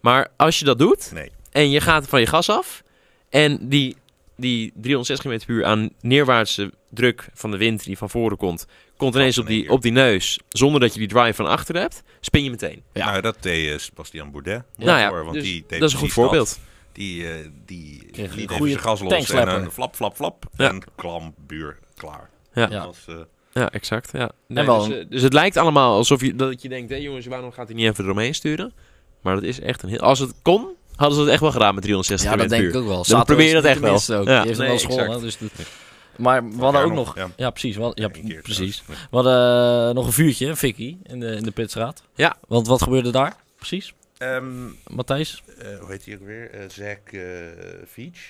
[0.00, 1.30] Maar als je dat doet, Nee.
[1.50, 2.82] en je gaat van je gas af.
[3.30, 3.96] En die,
[4.36, 8.66] die 360 km per uur aan neerwaartse druk van de wind die van voren komt,
[9.02, 10.38] komt ineens op die, op die neus.
[10.48, 12.82] Zonder dat je die drive van achter hebt, spin je meteen.
[12.92, 13.10] Ja.
[13.10, 14.62] Nou, dat deed uh, Sebastian Baudet.
[14.76, 16.58] nou ja, voor, want dus die deed dat is een goed voorbeeld.
[16.92, 17.34] Die, eh,
[17.66, 20.44] die Kreeg een liet even goede zijn gas los en dan flap, flap, flap.
[20.56, 20.68] Ja.
[20.68, 22.30] En klam, buur, klaar.
[22.54, 22.66] Ja.
[22.70, 22.86] Ja.
[22.86, 23.14] Was, eh,
[23.52, 24.10] Ja, exact.
[24.12, 24.30] Ja.
[24.46, 27.26] Nee, wel dus, eh, dus het lijkt allemaal alsof je, dat je denkt, hé jongens,
[27.26, 28.72] waarom gaat hij niet even eromheen sturen?
[29.22, 29.98] Maar dat is echt een heel...
[29.98, 32.76] Als het kon, hadden ze het echt wel gedaan met 360 Ja, dat denk ik
[32.76, 32.94] ook wel.
[32.94, 33.94] Dan Sato probeer je dat echt wel.
[33.94, 34.26] Ook.
[34.26, 34.38] Ja.
[34.38, 35.20] Die heeft Nee, wel school.
[35.20, 35.50] Dus dat-
[36.16, 37.14] maar we hadden ook nog...
[37.16, 37.76] Ja, Ja, precies.
[37.76, 38.82] We hadden- ja, precies.
[38.86, 42.02] We hadden eh, nog een vuurtje, een fikkie, in de, in de pitstraat.
[42.14, 42.36] Ja.
[42.48, 43.36] Want wat gebeurde daar?
[43.56, 45.42] Precies, Ehm, Matthijs?
[45.58, 46.50] eh, hoe heet hij ook weer?
[46.50, 47.00] Eh Zack
[47.84, 48.20] Veach.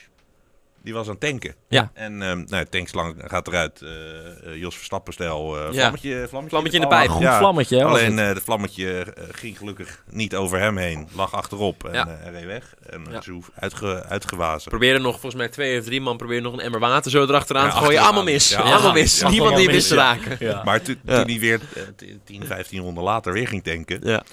[0.83, 1.55] Die was aan het tanken.
[1.69, 1.91] Ja.
[1.95, 3.83] En ehm nou, tankslang gaat eruit.
[3.83, 5.57] eh, eh, Jos Verstappen-stijl.
[5.59, 5.81] eh, Ja.
[5.81, 7.09] vlammetje, vlammetje, Vlammetje in de pijp.
[7.09, 7.39] Goed Ja.
[7.39, 8.29] vlammetje, hè, Alleen het.
[8.29, 11.09] eh het vlammetje ging gelukkig niet over hem heen.
[11.17, 12.07] Lag achterop en Ja.
[12.07, 12.75] eh, hij reed weg.
[12.91, 13.13] En Ja.
[13.13, 13.21] ja.
[13.23, 14.71] ze uitge, uitgewazen.
[14.71, 17.65] Proberen nog, volgens mij twee of drie man, proberen nog een emmer water zo erachteraan
[17.65, 17.89] Ja, te gooien.
[17.91, 18.15] achteraan.
[18.15, 18.49] Allemaal mis.
[18.51, 19.23] Ja, allemaal allemaal mis.
[19.23, 20.37] Niemand die mis te raken.
[20.41, 20.63] Ja.
[20.65, 24.25] Maar toen, hij weer eh, t- 10, 15 ronden later weer ging tanken.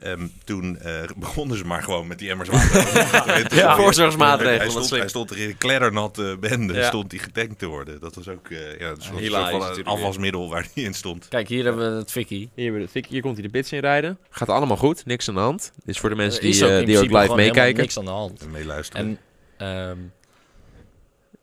[0.00, 3.54] Ehm, toen eh, begonnen ze maar gewoon met die emmers water.
[3.56, 3.76] Ja.
[3.76, 5.00] Voorzorgsmaatregelen, Hij stond, slim.
[5.00, 6.74] hij stond er in een kleddernatte bende.
[6.74, 6.86] Ja.
[6.86, 8.00] Stond hij getankt te worden.
[8.00, 10.82] Dat was ook eh, ja, een soort, Hilarisch soort van een natuurlijk, afwasmiddel waar hij
[10.84, 11.28] in stond.
[11.28, 12.50] Kijk, hier hebben we het fikkie.
[12.54, 14.18] Hier, hebben we hier komt hij de bits in rijden.
[14.30, 15.72] Gaat allemaal goed, niks aan de hand.
[15.76, 17.80] Dit is voor de mensen Er die, ook eh, die ook live meekijken.
[17.80, 18.42] niks aan de hand.
[18.42, 19.06] En meeluisteren.
[19.06, 19.18] En
[19.66, 19.96] ehm,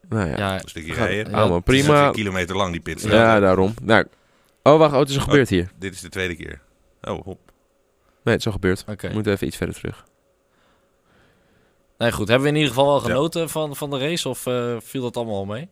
[0.09, 1.31] Nou ja, ja, een stukje gaat- rijden.
[1.31, 2.05] ja, allemaal Het is prima.
[2.07, 3.01] een kilometer lang die pit.
[3.01, 3.73] Ja, daarom.
[3.83, 4.05] Nou,
[4.63, 5.69] oh, wacht, oh, het is al gebeurd hier.
[5.79, 6.61] Dit is de tweede keer.
[7.01, 7.39] Oh, hop.
[8.27, 8.83] Nee, het is al gebeurd.
[8.89, 9.07] oké.
[9.07, 10.05] We moeten even iets verder terug.
[11.97, 12.27] Nee, goed.
[12.27, 13.05] Hebben we in ieder geval wel Ja.
[13.15, 14.29] genoten van, van de race?
[14.29, 15.67] Of eh, viel dat allemaal wel mee?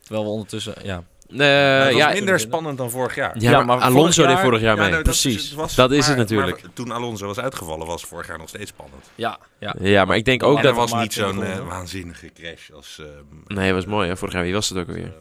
[0.00, 0.74] Terwijl we ondertussen...
[0.82, 3.38] Ja, Nou, was ja, minder spannend dan vorig jaar.
[3.40, 4.90] ja, Ja, maar maar Alonso deed vorig jaar Ja, mee.
[4.90, 5.52] nou, Precies.
[5.52, 6.62] was- Dat is het natuurlijk.
[6.62, 9.10] maar toen Alonso was uitgevallen, was vorig jaar nog steeds spannend.
[9.14, 9.74] ja, ja.
[9.78, 10.70] Ja, maar ik denk ook en dat...
[10.72, 12.98] er was niet zo'n eh, waanzinnige crash als...
[13.00, 14.08] ehm, Nee, was mooi.
[14.08, 14.16] Hè?
[14.16, 15.04] Vorig jaar, wie was het ook alweer?
[15.04, 15.12] ehm,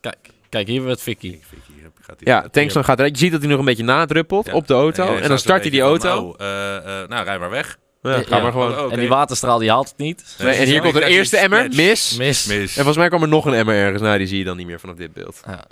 [0.00, 1.28] Kijk, Kijk, hier werd Vicky.
[1.28, 2.52] Hier Ja, uit.
[2.52, 3.12] Tankslang gaat eruit.
[3.18, 4.52] Je ziet dat hij nog een beetje nadruppelt Ja.
[4.52, 5.16] op de auto.
[5.16, 6.16] En, dan start hij die auto.
[6.16, 7.78] van, oh, eh, eh, nou, rij maar weg.
[8.02, 8.42] Ja, Ja, ga ja.
[8.42, 8.78] maar gewoon.
[8.78, 8.92] Oh.
[8.92, 10.36] En die waterstraal die haalt het niet.
[10.38, 11.68] Nee, en hier Ja, komt je eerste emmer.
[11.68, 12.16] Mis.
[12.16, 12.46] Mis.
[12.46, 12.68] Mis.
[12.68, 14.02] En volgens mij kwam er nog een emmer ergens.
[14.02, 15.40] Nou, die zie je dan niet meer vanaf dit beeld.
[15.46, 15.64] Ja.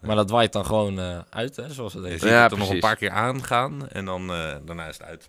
[0.00, 2.70] Maar dat waait dan gewoon eh, uit, hè, zoals het ziet Ja, het er nog
[2.70, 5.28] een paar keer aangaan en dan eh, daarna is het uit.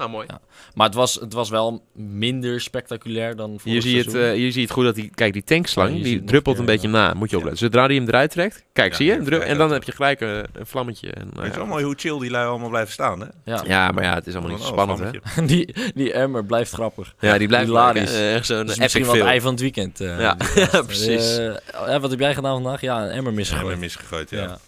[0.00, 0.26] Nou, mooi.
[0.30, 0.40] Ja.
[0.74, 4.30] Maar het was, het was wel minder spectaculair dan vorig Hier zie, je het, eh,
[4.32, 6.66] hier zie je het goed dat die, kijk, die tankslang, Ja, die druppelt een een
[6.68, 7.14] keer, beetje na.
[7.14, 7.42] Moet je Ja.
[7.42, 7.66] opletten.
[7.66, 9.40] Zodra die hem eruit trekt, kijk, Ja, zie je?
[9.40, 11.10] en dan heb je gelijk een, een vlammetje.
[11.12, 11.58] En, nou het is ja.
[11.58, 13.26] wel mooi hoe chill die lui allemaal blijven staan, hè?
[13.44, 13.62] ja.
[13.66, 15.44] Ja, maar ja, het is allemaal niet zo Oh, spannend, hè?
[15.52, 17.14] die, die emmer blijft grappig.
[17.20, 18.12] Ja, die blijft Hilarisch.
[18.14, 19.26] Eh, Echt zo'n epic misschien film.
[19.26, 20.00] ei van het weekend.
[20.00, 20.36] eh, Ja.
[20.86, 21.36] precies.
[21.38, 22.80] Eh, wat heb jij gedaan vandaag?
[22.80, 23.70] Ja, een emmer misgegooid.
[23.70, 24.58] hem misgegooid, ja.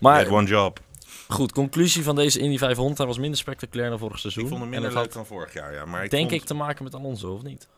[0.00, 0.80] Maar one job.
[1.28, 2.98] Goed, conclusie van deze Indy 500.
[2.98, 4.42] Hij was minder spectaculair dan vorig seizoen.
[4.42, 5.84] Ik vond hem minder leuk dan vorig jaar, ja.
[5.84, 7.68] Maar ik denk vond- ik, te maken met Alonso, of niet?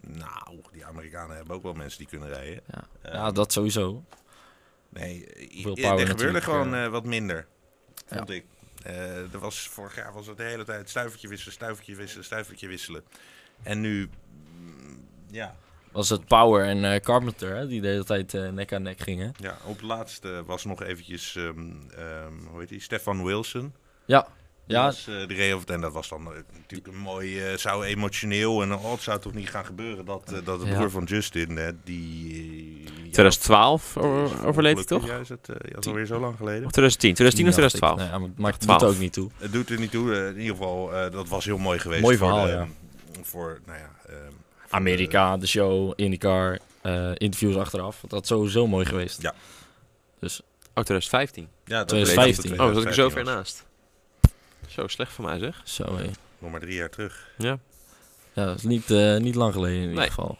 [0.00, 2.60] Nou, die Amerikanen hebben ook wel mensen die kunnen rijden.
[2.72, 4.04] Ja, Eh, ja dat sowieso.
[4.88, 7.46] Nee, eh, er gebeurde gewoon eh, wat minder,
[8.08, 8.16] Ja.
[8.16, 8.44] vond ik.
[8.82, 12.68] Eh, er was, vorig jaar was het de hele tijd stuivertje wisselen, stuivertje wisselen, stuivertje
[12.68, 13.02] wisselen.
[13.62, 14.10] En nu,
[14.58, 15.56] mm, ja,
[15.92, 19.00] Was het Power en eh, Carpenter hè, die de hele tijd eh, nek aan nek
[19.00, 19.32] gingen.
[19.36, 21.48] ja, op het laatste was nog eventjes, ehm,
[21.96, 23.74] ehm, hoe heet die, Stefan Wilson.
[24.04, 24.26] Ja,
[24.66, 25.34] Die ja was, eh, de
[25.66, 26.22] en dat was dan
[26.52, 30.32] natuurlijk een mooi, eh, zou emotioneel en oh, het zou toch niet gaan gebeuren dat,
[30.32, 30.74] eh, dat de Ja.
[30.76, 32.34] broer van Justin, eh, die...
[32.34, 35.06] eh, ja, 2012 dat is o- overleed hij toch?
[35.06, 36.64] Ja, is het, ja, is alweer zo lang geleden.
[36.64, 37.14] Of 2010?
[37.14, 37.80] 2010 of dacht ik.
[37.80, 37.98] 2012?
[37.98, 38.80] Nee, ja, maar- het 12.
[38.80, 39.30] doet ook niet toe.
[39.38, 40.14] Het doet er niet toe.
[40.28, 42.02] in ieder geval, eh, dat was heel mooi geweest.
[42.02, 42.66] Mooi voor verhaal, de- ja.
[43.22, 43.90] Voor, nou ja...
[44.08, 44.39] ehm, voor
[44.70, 48.00] Amerika, de show, IndyCar, eh interviews achteraf.
[48.08, 49.22] Dat is sowieso mooi geweest.
[49.22, 49.34] Ja.
[50.20, 50.40] Dus
[50.74, 51.48] Oh, 2015.
[51.64, 52.52] de- ja, dat 2015.
[52.52, 53.34] Oh, dat zat ik er zo ver 2015 was.
[53.34, 53.64] naast.
[54.74, 55.60] Zo slecht voor mij zeg.
[55.64, 56.10] zo hé.
[56.38, 57.28] Nog maar drie jaar terug.
[57.38, 57.58] Ja.
[58.32, 60.08] Ja, dat is niet, eh, niet lang geleden in ieder Nee.
[60.08, 60.38] geval.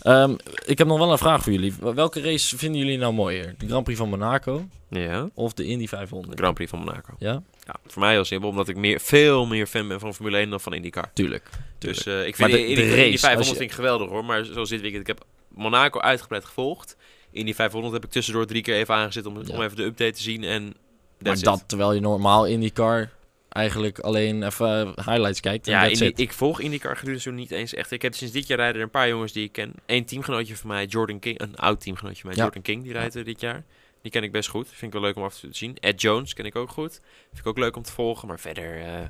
[0.00, 0.34] Ehm,
[0.64, 1.74] ik heb nog wel een vraag voor jullie.
[1.80, 3.54] Welke race vinden jullie nou mooier?
[3.58, 5.28] De Grand Prix van Monaco Ja.
[5.34, 6.38] of de Indy De 500?
[6.38, 7.14] Grand Prix van Monaco.
[7.18, 7.42] Ja,
[7.72, 10.50] Ja, voor mij heel simpel, omdat ik meer, veel meer fan ben van Formule 1
[10.50, 11.10] dan van IndyCar.
[11.14, 11.48] tuurlijk.
[11.78, 14.24] Dus eh, ik vind de- Indy, race, Indy 500 als je- vind ik geweldig hoor.
[14.24, 16.96] Maar zoals dit weekend, ik heb Monaco uitgebreid gevolgd.
[17.30, 19.54] Indy 500 heb ik tussendoor drie keer even aangezet om, Ja.
[19.54, 20.44] om even de update te zien.
[20.44, 20.74] En
[21.18, 23.10] Maar dat terwijl je normaal IndyCar
[23.48, 25.66] eigenlijk alleen even highlights kijkt.
[25.68, 27.90] en Ja, ik volg IndyCar gedurende zo niet eens echt.
[27.90, 29.72] Ik heb sinds dit jaar rijden er een paar jongens die ik ken.
[29.86, 31.40] Eén teamgenootje van mij, Jordan King.
[31.40, 32.42] Een oud teamgenootje van mij, Ja.
[32.44, 33.64] Jordan King, die rijdt er dit jaar.
[34.02, 34.68] Die ken ik best goed.
[34.68, 35.76] Vind ik wel leuk om af te zien.
[35.80, 37.00] Ed Jones ken ik ook goed.
[37.28, 38.28] Vind ik ook leuk om te volgen.
[38.28, 39.02] Maar verder, eh,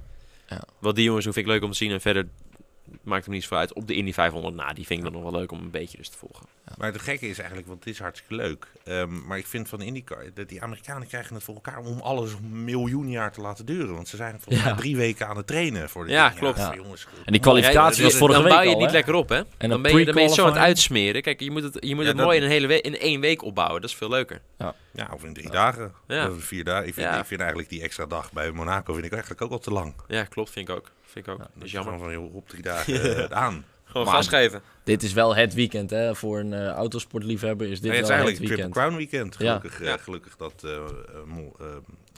[0.48, 0.62] Ja.
[0.78, 1.90] wat die jongens doen vind ik leuk om te zien.
[1.90, 2.28] En verder
[3.02, 3.72] maakt hem niet zoveel uit.
[3.72, 5.96] Op de Indy 500, nou, die vind ik dan nog wel leuk om een beetje
[5.98, 6.46] dus te volgen.
[6.76, 8.66] Maar het gekke is eigenlijk, want het is hartstikke leuk.
[8.84, 12.32] Ehm, maar ik vind van IndyCar, dat die Amerikanen krijgen het voor elkaar om alles
[12.32, 13.94] een miljoen jaar te laten duren.
[13.94, 14.78] Want ze zijn volgens mij Ja.
[14.78, 16.38] drie weken aan het trainen voor de Ja, ding.
[16.40, 16.58] klopt.
[16.58, 16.74] Ja, Ja.
[16.76, 18.92] jongens, En die kwalificatie Ja, was dan- vorige dan week bouw je al, het niet
[18.94, 19.42] lekker op, hè?
[19.58, 21.22] En dan ben je, dan ben je het zo aan het uitsmeren.
[21.22, 22.98] Kijk, je moet het, je moet Ja, het dat- mooi in, een hele we- in
[22.98, 23.80] één week opbouwen.
[23.80, 24.40] Dat is veel leuker.
[24.92, 25.92] Ja, of in drie dagen.
[26.06, 26.28] Ja.
[26.28, 26.86] Of in vier dagen.
[26.86, 27.18] Ik vind, Ja.
[27.20, 29.94] ik vind eigenlijk die extra dag bij Monaco vind ik eigenlijk ook wel te lang.
[30.08, 30.90] Ja, klopt, vind ik ook.
[31.04, 31.38] Vind ik ook.
[31.38, 31.98] Dat dat is jammer.
[31.98, 33.64] Van, joh, op drie dagen eh, aan.
[33.90, 34.62] Gewoon Maar- gas geven.
[34.84, 36.14] Dit is wel het weekend, hè?
[36.14, 38.84] Voor een eh, autosportliefhebber is dit Nee, het is het eigenlijk een Triple weekend.
[38.84, 39.36] Crown weekend.
[39.38, 39.56] Ja.
[39.56, 39.96] Gelukkig, eh, Ja.
[39.96, 40.70] gelukkig dat eh,
[41.26, 41.56] Mo-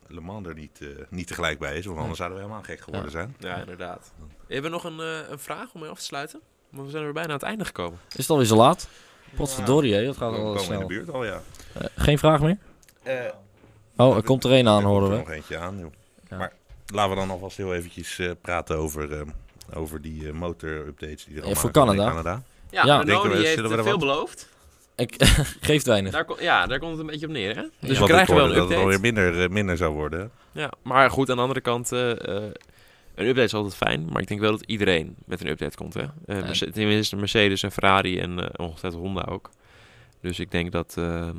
[0.08, 1.86] Le Mans er niet, niet tegelijk bij is.
[1.86, 3.10] Want anders zouden we helemaal gek geworden Ja.
[3.10, 3.34] zijn.
[3.38, 4.12] Ja, inderdaad.
[4.48, 4.98] Hebben we nog een,
[5.32, 6.40] een vraag om mee af te sluiten?
[6.70, 7.98] Want we zijn er weer bijna aan het einde gekomen.
[8.08, 8.88] Is het alweer zo laat?
[9.36, 10.04] Potverdorie, hè?
[10.04, 10.80] Dat gaat We al komen in snel.
[10.80, 11.40] de buurt al, ja.
[11.96, 12.56] Geen vraag meer?
[13.02, 13.14] Eh,
[13.96, 15.14] Oh, er komt er één aan, horen we.
[15.14, 15.92] er nog eentje aan, joh.
[16.28, 16.36] Ja.
[16.36, 16.52] Maar
[16.86, 19.20] laten we dan alvast heel eventjes eh, praten over, eh,
[19.74, 22.08] over die eh, motor-updates die er allemaal voor Canada.
[22.08, 22.42] Canada.
[22.70, 22.98] Ja, Ja.
[23.00, 24.48] Renault we, die heeft we er veel wat- beloofd.
[24.96, 25.14] Ik,
[25.60, 26.12] geeft weinig.
[26.12, 27.62] Daar, ja, daar komt het een beetje op neer, hè?
[27.62, 28.82] Dus Want we ik krijgen wel een dat het update.
[28.82, 30.30] alweer minder, eh, minder zou worden.
[30.52, 34.04] Ja, maar goed, aan de andere kant, eh, een update is altijd fijn.
[34.12, 36.00] Maar ik denk wel dat iedereen met een update komt, hè?
[36.00, 36.34] Eh, Ja.
[36.44, 39.50] Merce- Tenminste, Mercedes en Ferrari en eh ongetwijfeld Honda ook.
[40.20, 41.36] Dus ik denk dat ehm,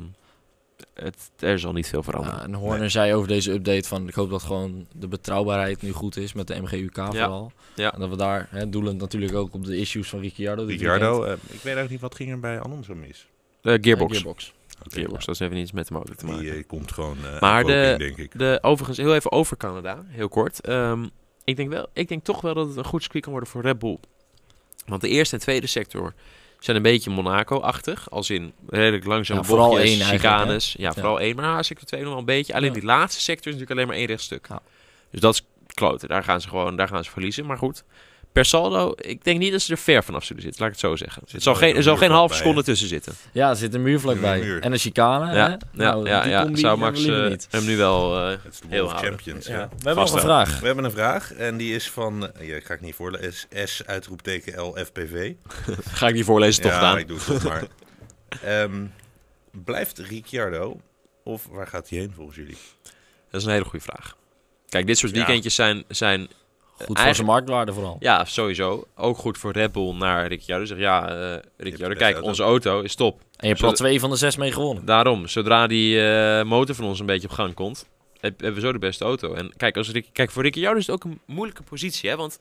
[0.94, 2.38] het, er zal niet veel veranderen.
[2.38, 5.92] Ja, en Horner zei over deze update van ik hoop dat gewoon de betrouwbaarheid nu
[5.92, 7.52] goed is met de MGUK vooral.
[7.74, 7.92] Ja.
[7.94, 10.64] En dat we daar, hè, doelend natuurlijk ook op de issues van Ricciardo.
[10.64, 13.26] Ricciardo, eh, ik weet ook niet wat ging er bij Alonso mis.
[13.60, 14.12] De gearbox.
[14.12, 14.52] Eh, gearbox.
[14.86, 16.40] Oké, Gearbox, dat is even niets met de motor te maken.
[16.42, 18.38] Die eh, komt gewoon eh Maar de- Woking, denk ik.
[18.38, 20.60] De, overigens, heel even over Canada, heel kort.
[20.60, 21.06] Ehm,
[21.44, 23.62] ik, denk wel, ik denk toch wel dat het een goed circuit kan worden voor
[23.62, 23.98] Red Bull.
[24.86, 26.14] Want de eerste en tweede sector
[26.64, 28.10] zijn een beetje Monaco-achtig.
[28.10, 30.74] Als in redelijk langzaam Ja, vooral bochtjes, één chicanes.
[30.78, 31.36] Ja, vooral één.
[31.36, 32.54] Maar sector 2 nog wel een beetje.
[32.54, 34.48] Alleen die laatste sector is natuurlijk alleen maar één rechtstuk.
[35.10, 36.08] Dus dat is kloten.
[36.08, 37.46] Daar gaan ze gewoon daar gaan ze verliezen.
[37.46, 37.84] Maar goed,
[38.34, 40.60] per saldo, ik denk niet dat ze er ver vanaf zullen zitten.
[40.60, 41.22] Laat ik het zo zeggen.
[41.24, 43.14] Zit Het zal geen, een er zal geen muurvlak halve bij, seconde tussen zitten.
[43.32, 44.38] Ja, er zit een muur vlakbij.
[44.40, 44.60] Een muur.
[44.62, 45.26] En een chicane.
[45.26, 45.36] hè?
[45.36, 47.46] Ja, ja, Nou, ja, zou Max eh, niet.
[47.50, 48.88] hem nu wel eh, Het is de heel.
[48.88, 49.46] Champions.
[49.46, 49.52] Ja.
[49.58, 49.58] Ja.
[49.68, 50.44] We hebben nog Vast een wel.
[50.44, 50.60] vraag.
[50.60, 53.32] We hebben een vraag en die is van, eh, ja, ik ga ik niet voorlezen,
[53.32, 55.32] S, S uitroepteken LFPV.
[55.98, 57.62] Ga ik die voorlezen toch ja, ik doe het toch maar.
[58.44, 58.84] Ehm,
[59.50, 60.80] blijft Ricciardo
[61.24, 62.56] of waar gaat hij heen volgens jullie?
[63.30, 64.16] Dat is een hele goede vraag.
[64.68, 65.18] Kijk, dit soort Ja.
[65.18, 66.28] weekendjes zijn, zijn
[66.78, 67.96] Goed voor zijn marktwaarde vooral.
[68.00, 70.64] ja, sowieso ook goed voor Red Bull naar Ricciardo.
[70.64, 72.28] Zeg ja, eh Ricciardo, kijk, auto.
[72.28, 73.20] onze auto is top.
[73.20, 74.84] En je hebt al twee van de zes mee gewonnen.
[74.84, 77.86] Daarom, zodra die eh, motor van ons een beetje op gang komt,
[78.20, 79.34] heb- hebben we zo de beste auto.
[79.34, 82.16] En kijk, als Rick, kijk voor Ricciardo is het ook een moeilijke positie, hè?
[82.16, 82.36] Want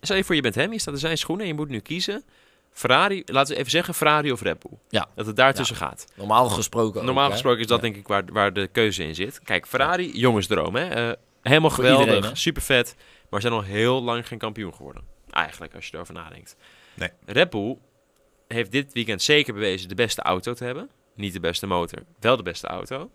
[0.00, 1.78] stel je voor, je bent hem, je staat in zijn schoenen en je moet nu
[1.80, 2.22] kiezen.
[2.72, 4.78] Ferrari, laten we even zeggen Ferrari of Red Bull.
[4.88, 5.06] Ja.
[5.14, 6.04] Dat het daartussen gaat.
[6.16, 7.32] Normaal gesproken ook, Normaal hè?
[7.32, 7.82] gesproken is dat Ja.
[7.82, 9.40] denk ik waar, waar de keuze in zit.
[9.44, 10.84] Kijk, Ferrari, jongensdroom, hè?
[11.08, 12.36] Eh, helemaal geweldig, iedereen, hè?
[12.36, 12.94] super vet.
[13.30, 15.02] Maar zijn al heel lang geen kampioen geworden.
[15.30, 16.56] Eigenlijk, als je erover nadenkt.
[16.94, 17.10] Nee.
[17.26, 17.78] Red Bull
[18.48, 20.90] heeft dit weekend zeker bewezen de beste auto te hebben.
[21.14, 23.10] Niet de beste motor, wel de beste auto.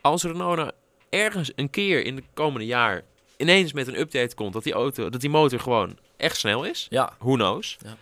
[0.00, 0.70] Als Renault nou
[1.10, 3.02] ergens een keer in de komende jaar
[3.36, 6.86] ineens met een update komt dat die auto, dat die motor gewoon echt snel is,
[6.90, 7.96] Ja, who knows, Ja.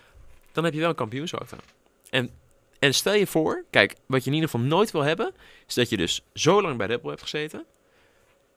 [0.53, 1.57] dan heb je wel een kampioensauto.
[2.11, 2.31] En,
[2.79, 5.35] en stel je voor, kijk, wat je in ieder geval nooit wil hebben,
[5.67, 7.65] is dat je dus zo lang bij Red Bull hebt gezeten.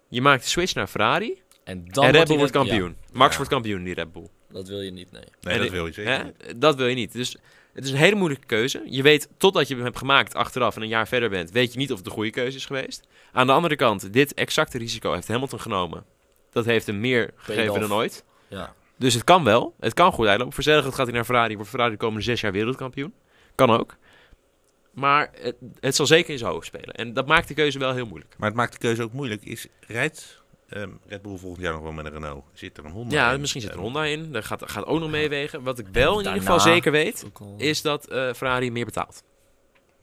[0.08, 2.96] Je maakt de switch naar Ferrari en dan en Red hij Bull wordt kampioen.
[3.12, 3.36] Max Ja.
[3.38, 4.28] wordt kampioen in die Red Bull.
[4.50, 5.24] Dat wil je niet, nee.
[5.42, 6.24] Nee, En dat wil je zeker Hè?
[6.24, 6.62] niet.
[6.62, 7.14] Dat wil je niet.
[7.14, 7.38] Dus
[7.74, 8.82] het is een hele moeilijke keuze.
[8.86, 11.78] Je weet, totdat je hem hebt gemaakt achteraf en een jaar verder bent, weet je
[11.78, 13.08] niet of het de goede keuze is geweest.
[13.32, 16.06] Aan de andere kant, dit exacte risico heeft Hamilton genomen.
[16.52, 17.80] Dat heeft hem meer gegeven off.
[17.80, 18.24] dan ooit.
[18.48, 18.74] Ja.
[18.98, 19.76] Dus het kan wel.
[19.80, 20.54] Het kan goed uitlopen.
[20.54, 21.56] Voor hetzelfde gaat hij naar Ferrari.
[21.56, 23.14] Wordt Ferrari de komende zes jaar wereldkampioen.
[23.56, 23.96] Kan ook.
[24.94, 26.96] Maar het, het zal zeker in zijn hoofd spelen.
[26.96, 28.36] En dat maakt de keuze wel heel moeilijk.
[28.38, 29.44] Maar het maakt de keuze ook moeilijk.
[29.46, 30.41] Is, rijdt
[30.72, 32.44] ehm, Red Bull volgend jaar nog wel met een Renault?
[32.54, 33.40] Zit er een Honda Ja, in?
[33.40, 34.32] misschien zit er een Ehm, Honda in.
[34.32, 35.64] Daar gaat, gaat ook nog meewegen.
[35.64, 37.26] Wat ik wel in ieder geval zeker weet,
[37.58, 39.24] is dat eh, Ferrari meer betaalt.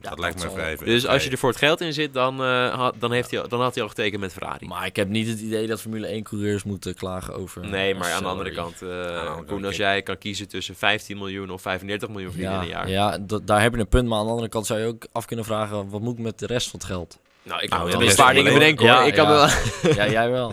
[0.00, 0.76] Ja, dat lijkt me vrij.
[0.76, 3.40] Dus als je er voor het geld in zit, dan, eh, had, dan, heeft hij,
[3.40, 4.66] al- dan had hij al getekend met Ferrari.
[4.66, 7.68] Maar ik heb niet het idee dat Formule 1 coureurs moeten klagen over...
[7.68, 8.88] nee, eh, maar aan de andere kant, eh
[9.26, 12.70] andere Koen, als jij kan kiezen tussen 15 miljoen of 35 miljoen verdienen Ja, in
[12.84, 13.18] een jaar.
[13.18, 14.08] ja daar heb je een punt.
[14.08, 15.88] Maar aan de andere kant zou je ook af kunnen vragen...
[15.88, 17.18] wat moet ik met de rest van het geld?
[17.48, 18.96] Nou, ik Nou, kan wel een paar dingen bedenken hoor.
[19.00, 19.30] Ja, ik kan ja.
[19.82, 19.92] wel...
[20.06, 20.52] ja, jij wel.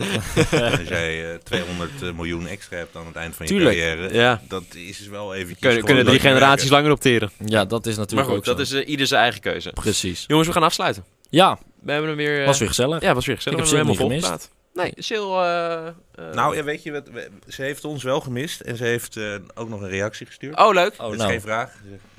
[0.78, 3.76] Als jij eh, 200 miljoen extra hebt aan het eind van je Tuurlijk.
[3.78, 4.40] carrière, Ja.
[4.48, 5.58] dat is dus wel eventjes...
[5.58, 6.76] Kunnen, gewoon kunnen drie generaties werken.
[6.76, 7.30] langer opteren.
[7.44, 8.76] ja, dat is Maar natuurlijk goed, ook dat zo.
[8.76, 9.70] is eh, ieder zijn eigen keuze.
[9.70, 10.24] Precies.
[10.26, 11.04] Jongens, we gaan afsluiten.
[11.30, 12.40] Ja, We hebben hem weer...
[12.40, 13.00] eh, was weer gezellig.
[13.02, 13.58] Ja, was weer gezellig.
[13.58, 14.50] Ik We heb hem helemaal volgepraat.
[14.74, 15.26] Nee, Sil...
[15.42, 15.92] eh, eh,
[16.32, 19.24] Nou, ja, weet je, wat, we- ze heeft ons wel gemist en ze heeft eh,
[19.54, 20.58] ook nog een reactie gestuurd.
[20.58, 20.92] Oh, leuk.
[20.92, 21.30] Oh, dat is nou.
[21.30, 21.72] geen vraag.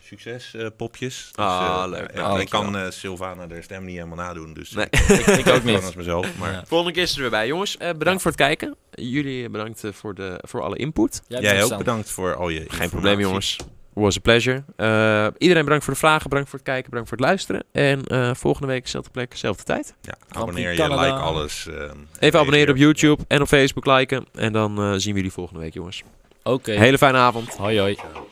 [0.08, 1.30] Succes, eh, popjes.
[1.36, 2.12] Dus, Ah, eh, leuk.
[2.16, 4.86] ja, Oh, ik kan eh, Sylvana de stem niet helemaal nadoen, dus Nee.
[4.90, 5.84] ik, ik, ik ook niet.
[5.84, 6.38] als mezelf.
[6.38, 6.64] Maar Ja.
[6.68, 7.48] Volgende keer is er weer bij.
[7.48, 8.76] Jongens, eh, bedankt voor het kijken.
[8.92, 11.22] Jullie bedankt voor, de, voor alle input.
[11.28, 13.58] Jij, ook bedankt voor al je Geen probleem, jongens.
[13.94, 14.64] Was a pleasure.
[14.76, 17.64] Eh, iedereen bedankt voor de vragen, bedankt voor het kijken, bedankt voor het luisteren.
[17.72, 19.94] En eh, volgende week, dezelfde plek, dezelfde tijd.
[20.30, 21.02] Abonneer je, Canada.
[21.02, 21.68] like alles.
[22.20, 22.78] Even abonneren op.
[22.80, 24.26] YouTube en op Facebook liken.
[24.34, 26.04] En dan eh, zien we jullie volgende week, jongens.
[26.44, 26.72] Oké.
[26.72, 27.56] Hele fijne avond.
[27.56, 27.96] Hoi hoi.
[27.96, 28.27] Ciao.